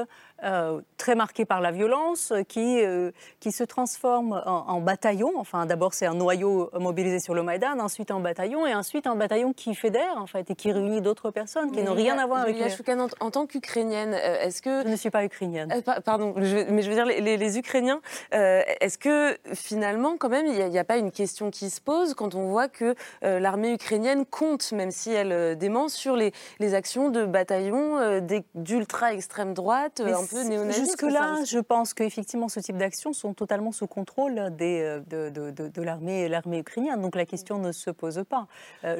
[0.43, 5.33] euh, très marquée par la violence, qui, euh, qui se transforme en, en bataillon.
[5.37, 9.15] Enfin, d'abord, c'est un noyau mobilisé sur le Maïdan, ensuite en bataillon, et ensuite un
[9.19, 12.41] bataillon qui fédère, en fait, et qui réunit d'autres personnes qui n'ont rien à voir
[12.41, 14.83] avec Julia les- Choukan, en, tant qu'Ukrainienne, euh, est-ce que...
[14.83, 15.71] Je ne suis pas ukrainienne.
[15.71, 18.01] Euh, pa- pardon, je- mais je veux dire, les, les- les Ukrainiens,
[18.33, 22.13] euh, est-ce que finalement, quand même, il n'y a, pas une question qui se pose
[22.15, 26.73] quand on voit que euh, l'armée ukrainienne compte, même si elle dément, sur les, les
[26.73, 28.19] actions de bataillons
[28.55, 32.59] d'ultra-extrême droite, Mais un peu c'est- néo-nazis est-ce que ça Jusque-là, je pense qu'effectivement, ce
[32.59, 36.27] type d'actions sont totalement sous contrôle des, de, de- de- de l'armée
[36.59, 37.01] ukrainienne.
[37.01, 38.47] Donc la question ne se pose pas.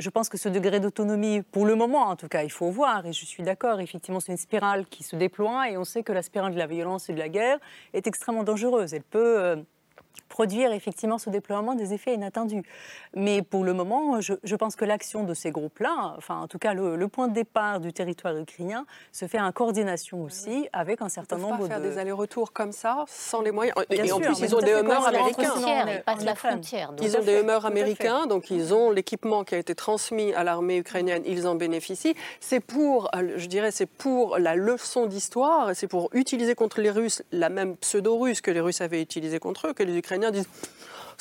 [0.10, 3.06] Je pense que ce degré d'autonomie, pour le moment en tout cas, il faut voir,
[3.06, 6.12] et je suis d'accord, effectivement, c'est une spirale qui se déploie, et on sait que
[6.12, 7.60] la spirale de la violence et de la guerre
[7.94, 8.96] est extrêmement dangereuse.
[8.96, 9.64] Elle peut...
[10.30, 12.64] produire effectivement ce déploiement des effets inattendus.
[13.16, 16.60] Mais pour le moment, je, je pense que l'action de ces groupes-là, enfin en tout
[16.60, 21.02] cas le, le point de départ du territoire ukrainien, se fait en coordination aussi avec
[21.02, 21.90] un certain nombre pas faire de...
[21.90, 23.76] des allers-retours comme ça, sans les moyens.
[23.90, 25.54] Bien et en plus, ils ont des humeurs américains.
[25.88, 26.94] ils passent la frontière.
[26.94, 27.06] donc.
[27.06, 30.78] Ils ont des humeurs américains, donc ils ont l'équipement qui a été transmis à l'armée
[30.78, 32.16] ukrainienne, ils en bénéficient.
[32.40, 36.92] C'est pour, euh, je dirais, c'est pour la leçon d'histoire, c'est pour utiliser contre les
[36.92, 40.48] Russes la même pseudo-russe que les Russes avaient utilisée contre eux, que les Ukrainiens disent.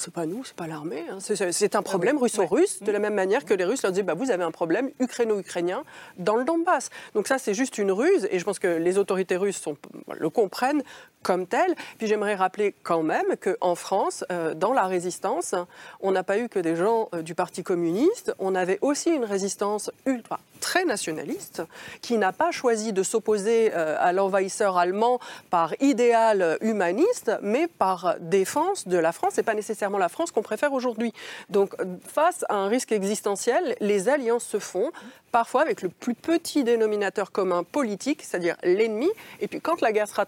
[0.00, 1.04] C'est pas nous, c'est pas l'armée.
[1.10, 1.18] hein.
[1.20, 4.30] C'est- un problème russo-russe, de la même manière que les Russes leur disent bah, vous
[4.30, 5.82] avez un problème ukraino-ukrainien
[6.18, 6.88] dans le Donbass.
[7.14, 9.76] Donc ça, c'est juste une ruse, et je pense que les autorités russes sont-
[10.16, 10.82] le comprennent
[11.24, 11.74] comme tel.
[11.98, 15.56] Puis j'aimerais rappeler quand même qu'en France, euh, dans la résistance,
[16.00, 19.24] on n'a pas eu que des gens euh, du Parti communiste, on avait aussi une
[19.24, 21.62] résistance ultra très nationaliste
[22.02, 25.18] qui n'a pas choisi de s'opposer euh, à l'envahisseur allemand
[25.50, 30.42] par idéal humaniste, mais par défense de la France et pas nécessairement la France qu'on
[30.42, 31.14] préfère aujourd'hui.
[31.48, 34.90] Donc euh, face à un risque existentiel, les alliances se font
[35.32, 39.08] parfois avec le plus petit dénominateur commun politique, c'est-à-dire l'ennemi.
[39.40, 40.26] Et puis quand la guerre sera,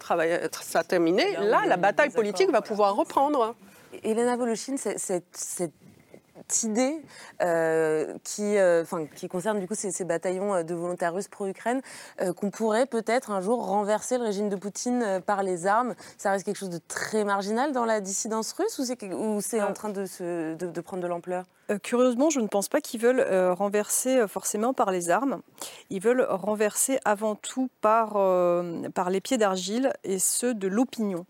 [0.85, 3.55] terminée, là, la bataille politique va pouvoir reprendre.
[4.03, 5.73] Elena Voloshin, cette
[6.63, 7.01] idée
[7.43, 8.85] euh, qui, euh,
[9.15, 11.81] qui concerne du coup ces, ces bataillons euh, de volontaires russes pro-Ukraine,
[12.21, 15.95] euh, qu'on pourrait peut-être un jour renverser le régime de Poutine par les armes.
[16.19, 19.91] Ça reste quelque chose de très marginal dans la dissidence russe ou c'est en train
[19.91, 21.45] de, se- de- de prendre de l'ampleur?
[21.79, 25.41] Curieusement, je ne pense pas qu'ils veulent euh, renverser euh, forcément par les armes.
[25.91, 31.27] Ils veulent renverser avant tout par, euh, par les pieds d'argile et ceux de l'opinion.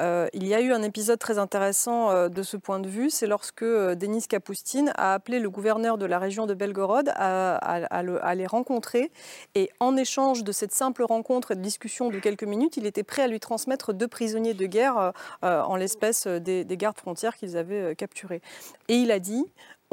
[0.00, 3.10] Euh, il y a eu un épisode très intéressant euh, de ce point de vue,
[3.10, 8.02] c'est lorsque euh, Denis Kapustin a appelé le gouverneur de la région de Belgorod à,
[8.02, 9.12] le- à les rencontrer.
[9.54, 13.02] Et en échange de cette simple rencontre et de discussion de quelques minutes, il était
[13.02, 15.10] prêt à lui transmettre deux prisonniers de guerre, euh,
[15.44, 18.40] euh, en l'espèce euh, des, des gardes frontières qu'ils avaient euh, capturés.
[18.88, 19.44] Et il a dit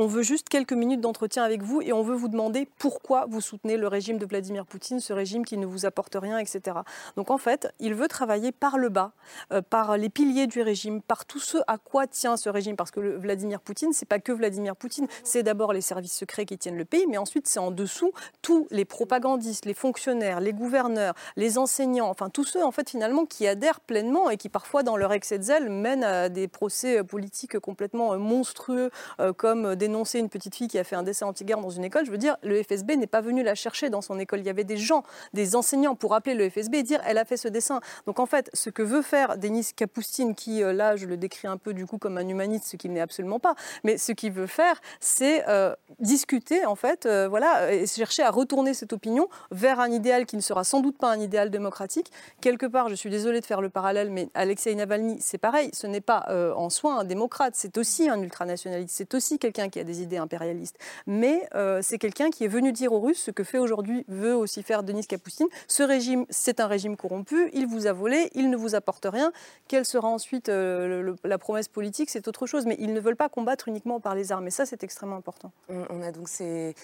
[0.02, 3.40] on veut juste quelques minutes d'entretien avec vous et on veut vous demander pourquoi vous
[3.40, 6.78] soutenez le régime de Vladimir Poutine, ce régime qui ne vous apporte rien, etc.
[7.18, 9.12] Donc en fait, il veut travailler par le bas,
[9.54, 12.76] euh, par les piliers du régime, par tout ce à quoi tient ce régime.
[12.76, 16.58] Parce que Vladimir Poutine, c'est pas que Vladimir Poutine, c'est d'abord les services secrets qui
[16.58, 21.14] tiennent le pays, mais ensuite c'est en dessous tous les propagandistes, les fonctionnaires, les gouverneurs,
[21.36, 24.98] les enseignants, enfin tous ceux en fait finalement qui adhèrent pleinement et qui parfois dans
[24.98, 28.90] leur excès de zèle mènent à des procès euh, politiques complètement euh, monstrueux,
[29.38, 29.76] comme euh,
[30.20, 32.06] une petite fille qui a fait un dessin anti-guerre dans une école.
[32.06, 34.40] Je veux dire, le FSB n'est pas venu la chercher dans son école.
[34.40, 37.26] Il y avait des gens, des enseignants pour appeler le FSB et dire elle a
[37.26, 37.80] fait ce dessin.
[38.06, 41.48] Donc en fait, ce que veut faire Denis Kapustin, qui euh, là je le décris
[41.48, 44.32] un peu du coup comme un humaniste, ce qu'il n'est absolument pas, mais ce qu'il
[44.32, 49.28] veut faire, c'est euh, discuter en fait, euh, voilà, et chercher à retourner cette opinion
[49.52, 52.12] vers un idéal qui ne sera sans doute pas un idéal démocratique.
[52.42, 55.88] Quelque part, je suis désolée de faire le parallèle, mais Alexei Navalny, c'est pareil, ce
[55.88, 56.26] n'est pas
[56.56, 60.18] en soi un démocrate, c'est aussi un ultranationaliste, c'est aussi quelqu'un qui a des idées
[60.18, 60.78] impérialistes.
[61.08, 64.36] Mais euh, c'est quelqu'un qui est venu dire aux Russes ce que fait aujourd'hui, veut
[64.36, 65.46] aussi faire Denis Kapustin.
[65.68, 69.32] Ce régime, c'est un régime corrompu, il vous a volé, il ne vous apporte rien.
[69.68, 72.66] Quelle sera ensuite euh, la promesse politique, c'est autre chose.
[72.66, 74.48] Mais ils ne veulent pas combattre uniquement par les armes.
[74.48, 75.52] Et ça, c'est extrêmement important.
[75.70, 76.76] On, a donc ces,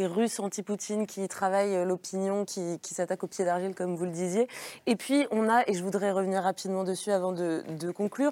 [0.00, 4.48] Russes anti-Poutine qui travaillent euh, l'opinion, qui, s'attaquent au pied d'argile, comme vous le disiez.
[4.86, 8.30] Et puis, on a, et je voudrais revenir rapidement dessus avant de, de conclure,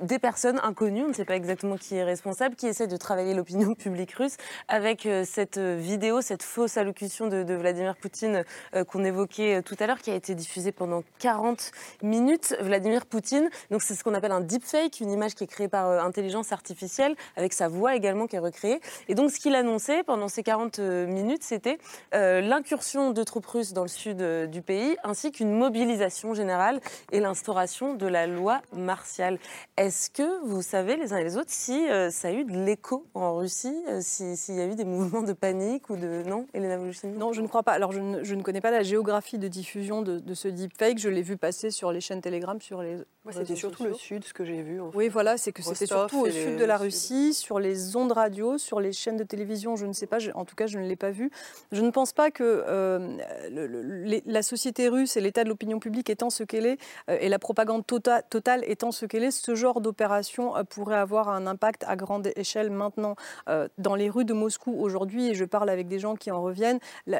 [0.00, 3.34] des personnes inconnues, on ne sait pas exactement qui est responsable, qui essaie de travailler
[3.34, 4.36] l'opinion publique russe
[4.68, 8.44] avec cette vidéo, cette fausse allocution de, Vladimir Poutine
[8.88, 12.56] qu'on évoquait tout à l'heure, qui a été diffusée pendant 40 minutes.
[12.60, 16.04] Vladimir Poutine, donc c'est ce qu'on appelle un deepfake, une image qui est créée par
[16.04, 18.80] intelligence artificielle, avec sa voix également qui est recréée.
[19.08, 21.78] Et donc ce qu'il annonçait pendant ces 40 minutes, c'était
[22.12, 26.80] l'incursion de troupes russes dans le sud du pays, ainsi qu'une mobilisation générale
[27.12, 29.38] et l'instauration de la loi martiale.
[29.76, 32.56] Est-ce que vous savez les uns et les autres si euh, ça a eu de
[32.64, 36.22] l'écho en Russie, euh, s'il y a eu des mouvements de panique ou de...
[36.26, 37.72] Non, Elena Voluchine Non, je ne crois pas.
[37.72, 40.98] Alors, je ne, je ne, connais pas la géographie de diffusion de, de ce deepfake.
[40.98, 42.98] Je l'ai vu passer sur les chaînes Telegram, sur les...
[43.30, 44.80] c'était surtout le sud, ce que j'ai vu.
[44.94, 48.58] Oui, voilà, c'est que c'était surtout au sud de la Russie, sur les ondes radio,
[48.58, 50.96] sur les chaînes de télévision, je ne sais pas, en tout cas, je ne l'ai
[50.96, 51.30] pas vu.
[51.72, 53.16] Je ne pense pas que euh,
[53.50, 57.38] le, la société russe et l'état de l'opinion publique étant ce qu'elle est, et la
[57.38, 61.84] propagande tota-, totale étant ce qu'elle est, ce genre d'opération euh, pourrait avoir un impact
[61.86, 63.14] à grande échelle maintenant.
[63.48, 66.42] Euh, dans les rues de Moscou aujourd'hui, et je parle avec des gens qui en
[66.42, 66.78] reviennent,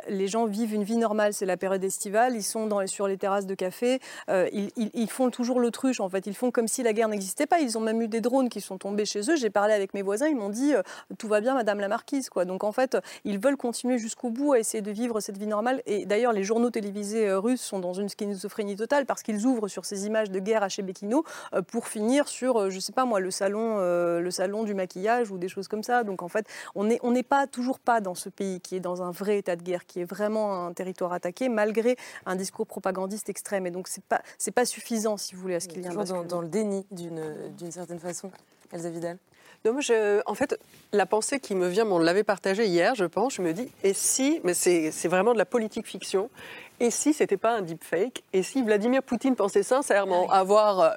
[0.08, 1.32] les gens vivent une vie normale.
[1.32, 5.60] C'est la période estivale, ils sont sur les terrasses de café, euh, ils, font toujours
[5.60, 6.26] l'autruche en fait.
[6.26, 7.60] Ils font comme si la guerre n'existait pas.
[7.60, 9.36] Ils ont même eu des drones qui sont tombés chez eux.
[9.36, 10.72] J'ai parlé avec mes voisins, ils m'ont dit
[11.18, 12.28] tout va bien, Madame la Marquise.
[12.28, 12.44] Quoi.
[12.44, 15.82] Donc en fait, ils veulent continuer jusqu'au bout à essayer de vivre cette vie normale.
[15.86, 19.84] Et d'ailleurs, les journaux télévisés russes sont dans une schizophrénie totale parce qu'ils ouvrent sur
[19.84, 21.24] ces images de guerre à Chebekino
[21.68, 23.20] pour finir sur, je sais pas moi,
[23.50, 26.04] euh, le salon du maquillage ou des choses comme ça.
[26.04, 28.80] Donc en fait, on n'est on n'est pas toujours pas dans ce pays qui est
[28.80, 31.96] dans un vrai état de guerre, qui est vraiment un territoire attaqué, malgré
[32.26, 33.66] un discours propagandiste extrême.
[33.66, 35.88] Et donc c'est pas c'est pas suffisant, si vous voulez, à ce qu'il y ait
[35.88, 38.30] un dans, dans, le déni d'une certaine façon.
[38.72, 39.18] Elsa Vidal.
[39.64, 40.58] Non, moi, je, en fait,
[40.92, 43.92] la pensée qui me vient, on l'avait partagée hier, je pense, je me dis, et
[43.92, 46.30] si, mais c'est vraiment de la politique fiction,
[46.78, 50.96] et si c'était pas un deepfake, et si Vladimir Poutine pensait sincèrement ah avoir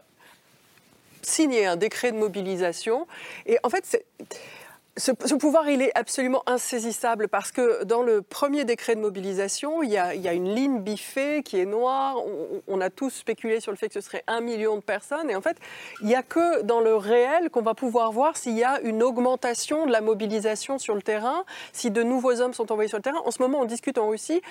[1.25, 3.07] signé un décret de mobilisation.
[3.45, 4.05] Et en fait, c'est
[4.95, 9.89] ce, pouvoir, il est absolument insaisissable parce que dans le premier décret de mobilisation, il
[9.89, 12.17] y a, une ligne biffée qui est noire.
[12.67, 15.31] On, a tous spéculé sur le fait que ce serait un million de personnes.
[15.31, 15.57] Et en fait,
[16.01, 19.01] il n'y a que dans le réel qu'on va pouvoir voir s'il y a une
[19.01, 23.03] augmentation de la mobilisation sur le terrain, si de nouveaux hommes sont envoyés sur le
[23.03, 23.21] terrain.
[23.25, 24.43] En ce moment, on discute en Russie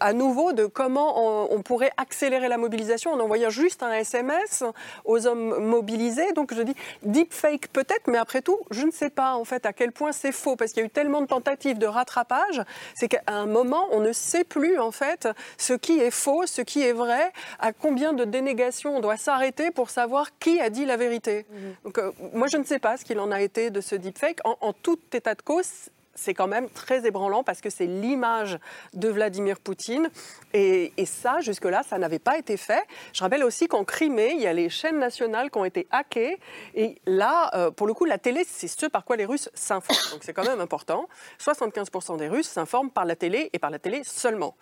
[0.00, 4.64] à nouveau de comment on, pourrait accélérer la mobilisation en envoyant juste un SMS
[5.04, 6.32] aux hommes mobilisés.
[6.34, 9.72] Donc je dis deepfake peut-être, mais après tout, je ne sais pas en fait à
[9.78, 12.62] quel point c'est faux, parce qu'il y a eu tellement de tentatives de rattrapage,
[12.96, 16.62] c'est qu'à un moment, on ne sait plus en fait ce qui est faux, ce
[16.62, 20.84] qui est vrai, à combien de dénégations on doit s'arrêter pour savoir qui a dit
[20.84, 21.46] la vérité.
[21.48, 21.74] Mhm.
[21.84, 24.40] Donc, euh, moi, je ne sais pas ce qu'il en a été de ce deepfake.
[24.44, 28.58] En, en tout état de cause, c'est quand même très ébranlant parce que c'est l'image
[28.94, 30.10] de Vladimir Poutine.
[30.52, 32.82] Et, ça, jusque-là, ça n'avait pas été fait.
[33.12, 36.38] Je rappelle aussi qu'en Crimée, il y a les chaînes nationales qui ont été hackées.
[36.74, 40.12] Et là, euh, pour le coup, la télé, c'est ce par quoi les Russes s'informent.
[40.12, 41.08] Donc c'est quand même important.
[41.40, 44.56] 75% des Russes s'informent par la télé et par la télé seulement.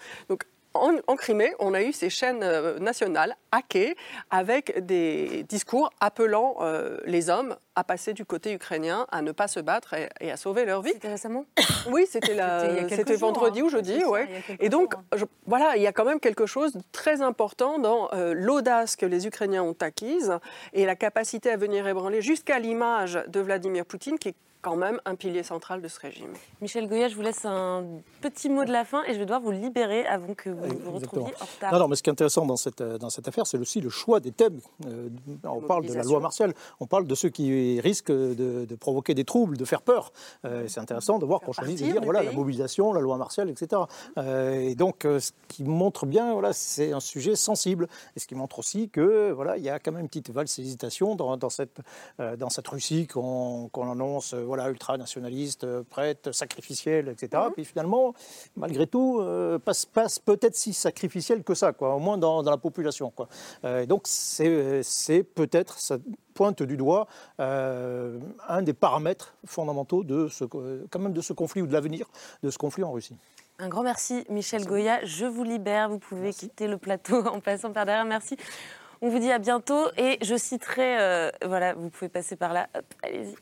[0.76, 3.96] En, Crimée, on a eu ces chaînes euh, nationales hackées
[4.30, 9.48] avec des discours appelant euh, les hommes à passer du côté ukrainien, à ne pas
[9.48, 10.92] se battre et, à sauver leur vie.
[10.94, 11.44] C'était récemment
[11.90, 13.64] Oui, c'était vendredi hein.
[13.64, 14.02] ou jeudi.
[14.04, 14.28] Ouais.
[14.60, 15.24] Et donc, hein.
[15.46, 19.06] voilà, il y a quand même quelque chose de très important dans euh, l'audace que
[19.06, 20.32] les Ukrainiens ont acquise
[20.72, 25.00] et la capacité à venir ébranler jusqu'à l'image de Vladimir Poutine, qui est quand même
[25.04, 26.32] un pilier central de ce régime.
[26.60, 27.84] Michel Goya, je vous laisse un
[28.20, 30.92] petit mot de la fin et je vais devoir vous libérer avant que vous vous
[30.92, 31.72] retrouviez en retard.
[31.72, 33.90] Non, non, mais ce qui est intéressant dans cette, dans cette affaire, c'est aussi le
[33.90, 34.60] choix des thèmes.
[34.86, 35.08] Euh,
[35.44, 39.24] on parle de la loi martiale, on parle de ceux qui risquent de, provoquer des
[39.24, 40.12] troubles, de faire peur.
[40.44, 43.50] Euh, c'est intéressant de voir qu'on choisit de dire voilà, la mobilisation, la loi martiale,
[43.50, 43.82] etc.
[44.18, 47.88] Euh, et donc, ce qui montre bien, voilà, c'est un sujet sensible.
[48.16, 50.58] Et ce qui montre aussi que voilà, il y a quand même une petite valse
[50.58, 51.80] hésitation dans, dans cette,
[52.18, 57.42] dans cette Russie qu'on annonce voilà, ultranationaliste, euh, prête, sacrificielle, etc.
[57.46, 57.52] Mhm.
[57.52, 58.14] Puis finalement,
[58.56, 62.56] malgré tout, euh, passe, passe peut-être si sacrificielle que ça, quoi, au moins dans, la
[62.56, 63.10] population.
[63.10, 63.28] Quoi.
[63.64, 65.98] Euh, donc c'est peut-être, ça
[66.34, 67.06] pointe du doigt
[67.38, 72.06] un des paramètres fondamentaux de ce, quand même de ce conflit ou de l'avenir
[72.42, 73.16] de ce conflit en Russie.
[73.58, 75.02] Un grand merci, Michel Goya.
[75.04, 75.88] Je vous libère.
[75.88, 78.04] Vous pouvez quitter le plateau en passant par derrière.
[78.04, 78.36] Merci.
[79.02, 82.68] On vous dit à bientôt et je citerai, euh, voilà, vous pouvez passer par là,
[83.02, 83.34] allez-y.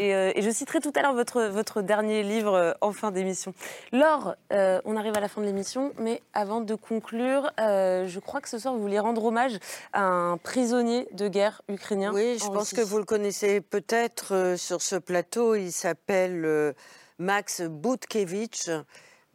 [0.00, 3.52] Euh, et, je citerai tout à l'heure votre, votre dernier livre euh, en fin d'émission.
[3.92, 8.48] Laure, on arrive à la fin de l'émission, mais avant de conclure, je crois que
[8.48, 9.58] ce soir vous vouliez rendre hommage
[9.92, 12.12] à un prisonnier de guerre ukrainien.
[12.14, 15.54] Oui, je pense que vous le connaissez peut-être sur ce plateau.
[15.54, 16.74] Il s'appelle
[17.18, 18.70] Max Butkevich.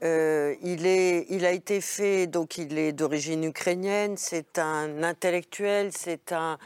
[0.03, 5.91] Euh, il, est, il a été fait, donc il est d'origine ukrainienne, c'est un intellectuel,
[5.93, 6.57] c'est un,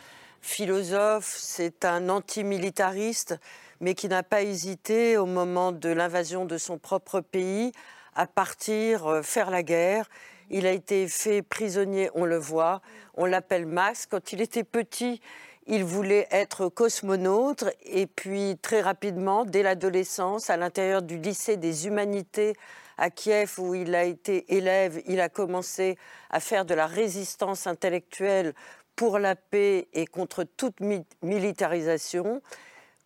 [0.42, 3.36] philosophe, c'est un antimilitariste,
[3.82, 7.72] mais qui n'a pas hésité au moment de l'invasion de son propre pays
[8.16, 10.10] à partir euh, faire la guerre.
[10.50, 12.82] Il a été fait prisonnier, on le voit.
[13.16, 14.08] On l'appelle Max.
[14.08, 15.22] Quand il était petit,
[15.68, 21.86] il voulait être cosmonaute et puis très rapidement, dès l'adolescence, à l'intérieur du lycée des
[21.86, 22.56] humanités
[23.00, 25.98] à Kiev où il a été élève, il a commencé
[26.30, 28.54] à faire de la résistance intellectuelle
[28.96, 30.80] pour la paix et contre toute
[31.22, 32.42] militarisation.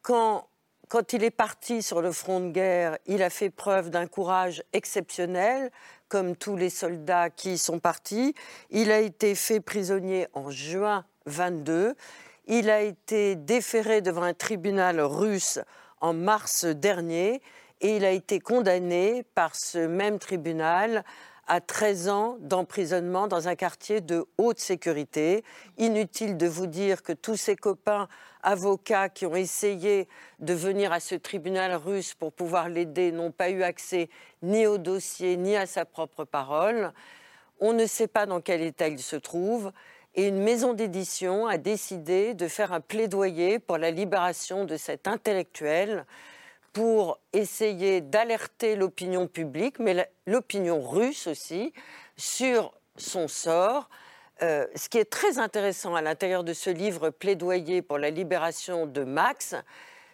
[0.01, 0.47] Quand,
[0.89, 4.63] quand il est parti sur le front de guerre, il a fait preuve d'un courage
[4.73, 5.71] exceptionnel,
[6.09, 8.33] comme tous les soldats qui y sont partis.
[8.71, 11.95] Il a été fait prisonnier en juin 22
[12.47, 15.59] il a été déféré devant un tribunal russe
[16.01, 17.41] en mars dernier
[17.83, 21.03] et il a été condamné par ce même tribunal
[21.47, 25.43] à 13 ans d'emprisonnement dans un quartier de haute sécurité.
[25.77, 28.07] Inutile de vous dire que tous ses copains
[28.41, 30.07] avocats qui ont essayé
[30.39, 34.09] de venir à ce tribunal russe pour pouvoir l'aider n'ont pas eu accès
[34.41, 36.93] ni au dossier ni à sa propre parole.
[37.59, 39.73] On ne sait pas dans quel état il se trouve
[40.15, 45.07] et une maison d'édition a décidé de faire un plaidoyer pour la libération de cet
[45.07, 46.05] intellectuel
[46.73, 51.71] pour essayer d'alerter l'opinion publique, mais l'opinion russe aussi,
[52.17, 53.89] sur son sort.
[54.41, 58.87] Euh, ce qui est très intéressant à l'intérieur de ce livre Plaidoyer pour la libération
[58.87, 59.55] de Max,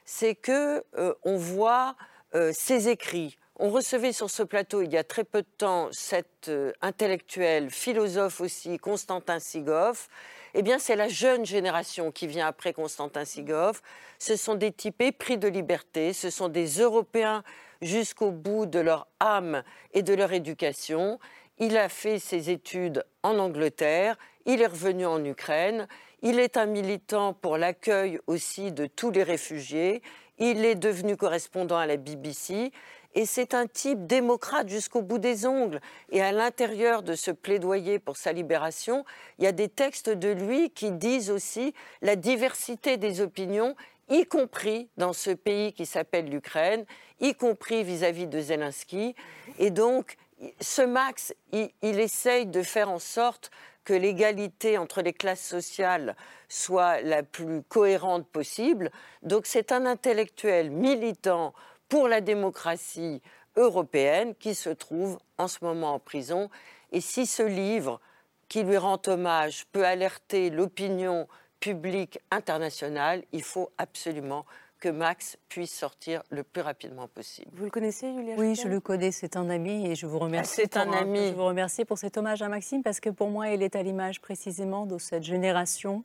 [0.04, 1.96] c'est que euh, on voit
[2.36, 5.90] euh, ses écrits, on recevait sur ce plateau il y a très peu de temps
[5.92, 6.52] cet
[6.82, 10.08] intellectuel, philosophe aussi, Constantin Sigov.
[10.56, 13.82] Eh bien, c'est la jeune génération qui vient après Constantin Sigov.
[14.18, 17.44] Ce sont des types épris de liberté, ce sont des Européens
[17.82, 21.20] jusqu'au bout de leur âme et de leur éducation.
[21.60, 25.88] Il a fait ses études en Angleterre, il est revenu en Ukraine,
[26.22, 30.02] il est un militant pour l'accueil aussi de tous les réfugiés,
[30.38, 32.72] il est devenu correspondant à la BBC
[33.16, 35.82] et c'est un type démocrate jusqu'au bout des ongles.
[36.12, 39.06] Et à l'intérieur de ce plaidoyer pour sa libération,
[39.38, 43.76] il y a des textes de lui qui disent aussi la diversité des opinions,
[44.10, 46.86] y compris dans ce pays qui s'appelle l'Ukraine,
[47.20, 49.16] y compris vis-à-vis de Zelensky.
[49.58, 50.18] Et donc,
[50.62, 53.52] ce Max, il, il essaye de faire en sorte
[53.84, 56.16] que l'égalité entre les classes sociales
[56.48, 58.92] soit la plus cohérente possible.
[59.24, 61.54] Donc c'est un intellectuel militant
[61.90, 63.22] pour la démocratie
[63.56, 66.50] européenne qui se trouve en ce moment en prison.
[66.92, 68.00] Et si ce livre,
[68.48, 71.28] qui lui rend hommage, peut alerter l'opinion
[71.60, 74.46] publique internationale, il faut absolument
[74.80, 77.52] que Max puisse sortir le plus rapidement possible.
[77.54, 80.54] Vous le connaissez, Julia Oui, je le connais, c'est un ami et je vous remercie.
[80.56, 81.28] C'est un ami.
[81.28, 83.84] Je vous remercie pour cet hommage à Maxime parce que pour moi, il est à
[83.84, 86.04] l'image précisément de cette génération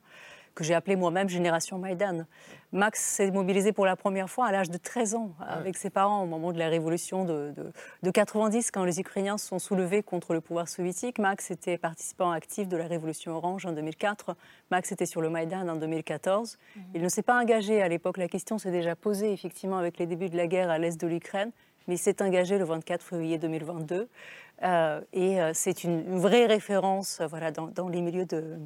[0.54, 2.24] que j'ai appelée moi-même Génération Maïdan.
[2.72, 6.22] Max s'est mobilisé pour la première fois à l'âge de 13 ans avec ses parents
[6.22, 7.52] au moment de la révolution de,
[8.02, 11.18] de, 90, quand les Ukrainiens se sont soulevés contre le pouvoir soviétique.
[11.18, 14.36] Max était participant actif de la révolution orange en 2004.
[14.70, 16.58] Max était sur le Maïdan en 2014.
[16.76, 16.82] Mhm.
[16.94, 18.16] Il ne s'est pas engagé à l'époque.
[18.16, 21.06] La question s'est déjà posée effectivement avec les débuts de la guerre à l'est de
[21.06, 21.52] l'Ukraine
[21.86, 24.08] mais il s'est engagé le 24 février 2022.
[24.62, 28.56] Euh, et euh, c'est une, vraie référence voilà, dans les milieux de,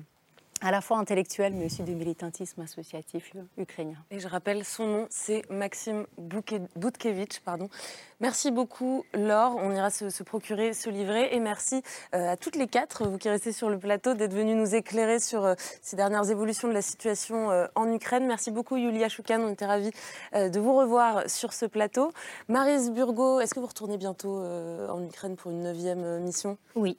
[0.61, 3.97] à la fois intellectuel, mais aussi du militantisme associatif ukrainien.
[4.11, 7.41] Et je rappelle son nom, c'est Maxime Boutkevitch.
[7.41, 7.69] Pardon.
[8.21, 9.57] Merci beaucoup, Laure.
[9.57, 11.35] On ira se, procurer ce livret.
[11.35, 11.83] Et merci
[12.15, 15.21] euh, à toutes les quatre, vous qui restez sur le plateau, d'être venues nous éclairer
[15.21, 18.27] sur euh, ces dernières évolutions de la situation euh, en Ukraine.
[18.27, 19.41] Merci beaucoup, Yulia Choukan.
[19.41, 19.91] On était ravis
[20.35, 22.13] de vous revoir sur ce plateau.
[22.49, 26.59] Marise Burgo, est-ce que vous retournez bientôt en Ukraine pour une neuvième mission?
[26.75, 26.97] Oui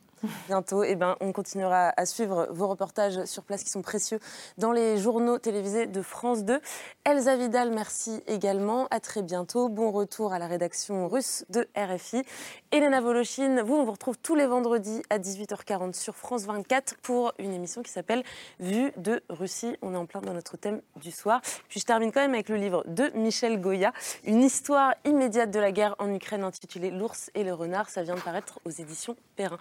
[0.47, 0.83] bientôt.
[0.83, 4.19] Et eh ben, on continuera à suivre vos reportages sur place qui sont précieux
[4.57, 6.59] dans les journaux télévisés de France 2.
[7.05, 8.87] Elsa Vidal, merci également.
[8.91, 9.69] À très bientôt.
[9.69, 12.23] Bon retour à la rédaction russe de RFI.
[12.71, 17.33] Elena Voloshin, vous, on vous retrouve tous les vendredis à 18h40 sur France 24 pour
[17.39, 18.23] une émission qui s'appelle
[18.59, 19.75] Vue de Russie.
[19.81, 21.41] On est en plein dans notre thème du soir.
[21.67, 23.93] Puis je termine quand même avec le livre de Michel Goya,
[24.23, 27.89] Une histoire immédiate de la guerre en Ukraine intitulée L'ours et le renard.
[27.89, 29.57] Ça vient de paraître aux éditions Perrin.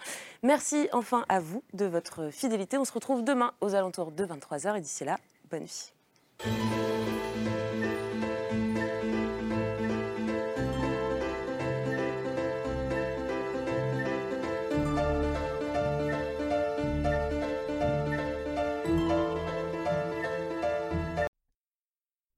[0.49, 2.79] Merci enfin à vous de votre fidélité.
[2.79, 5.19] On se retrouve demain aux alentours de 23h et d'ici là,
[5.51, 5.93] bonne nuit.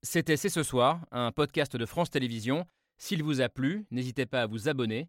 [0.02, 2.66] C'était C'est ce soir, un podcast de France Télévisions.
[2.98, 5.08] S'il vous a plu, n'hésitez pas à vous abonner.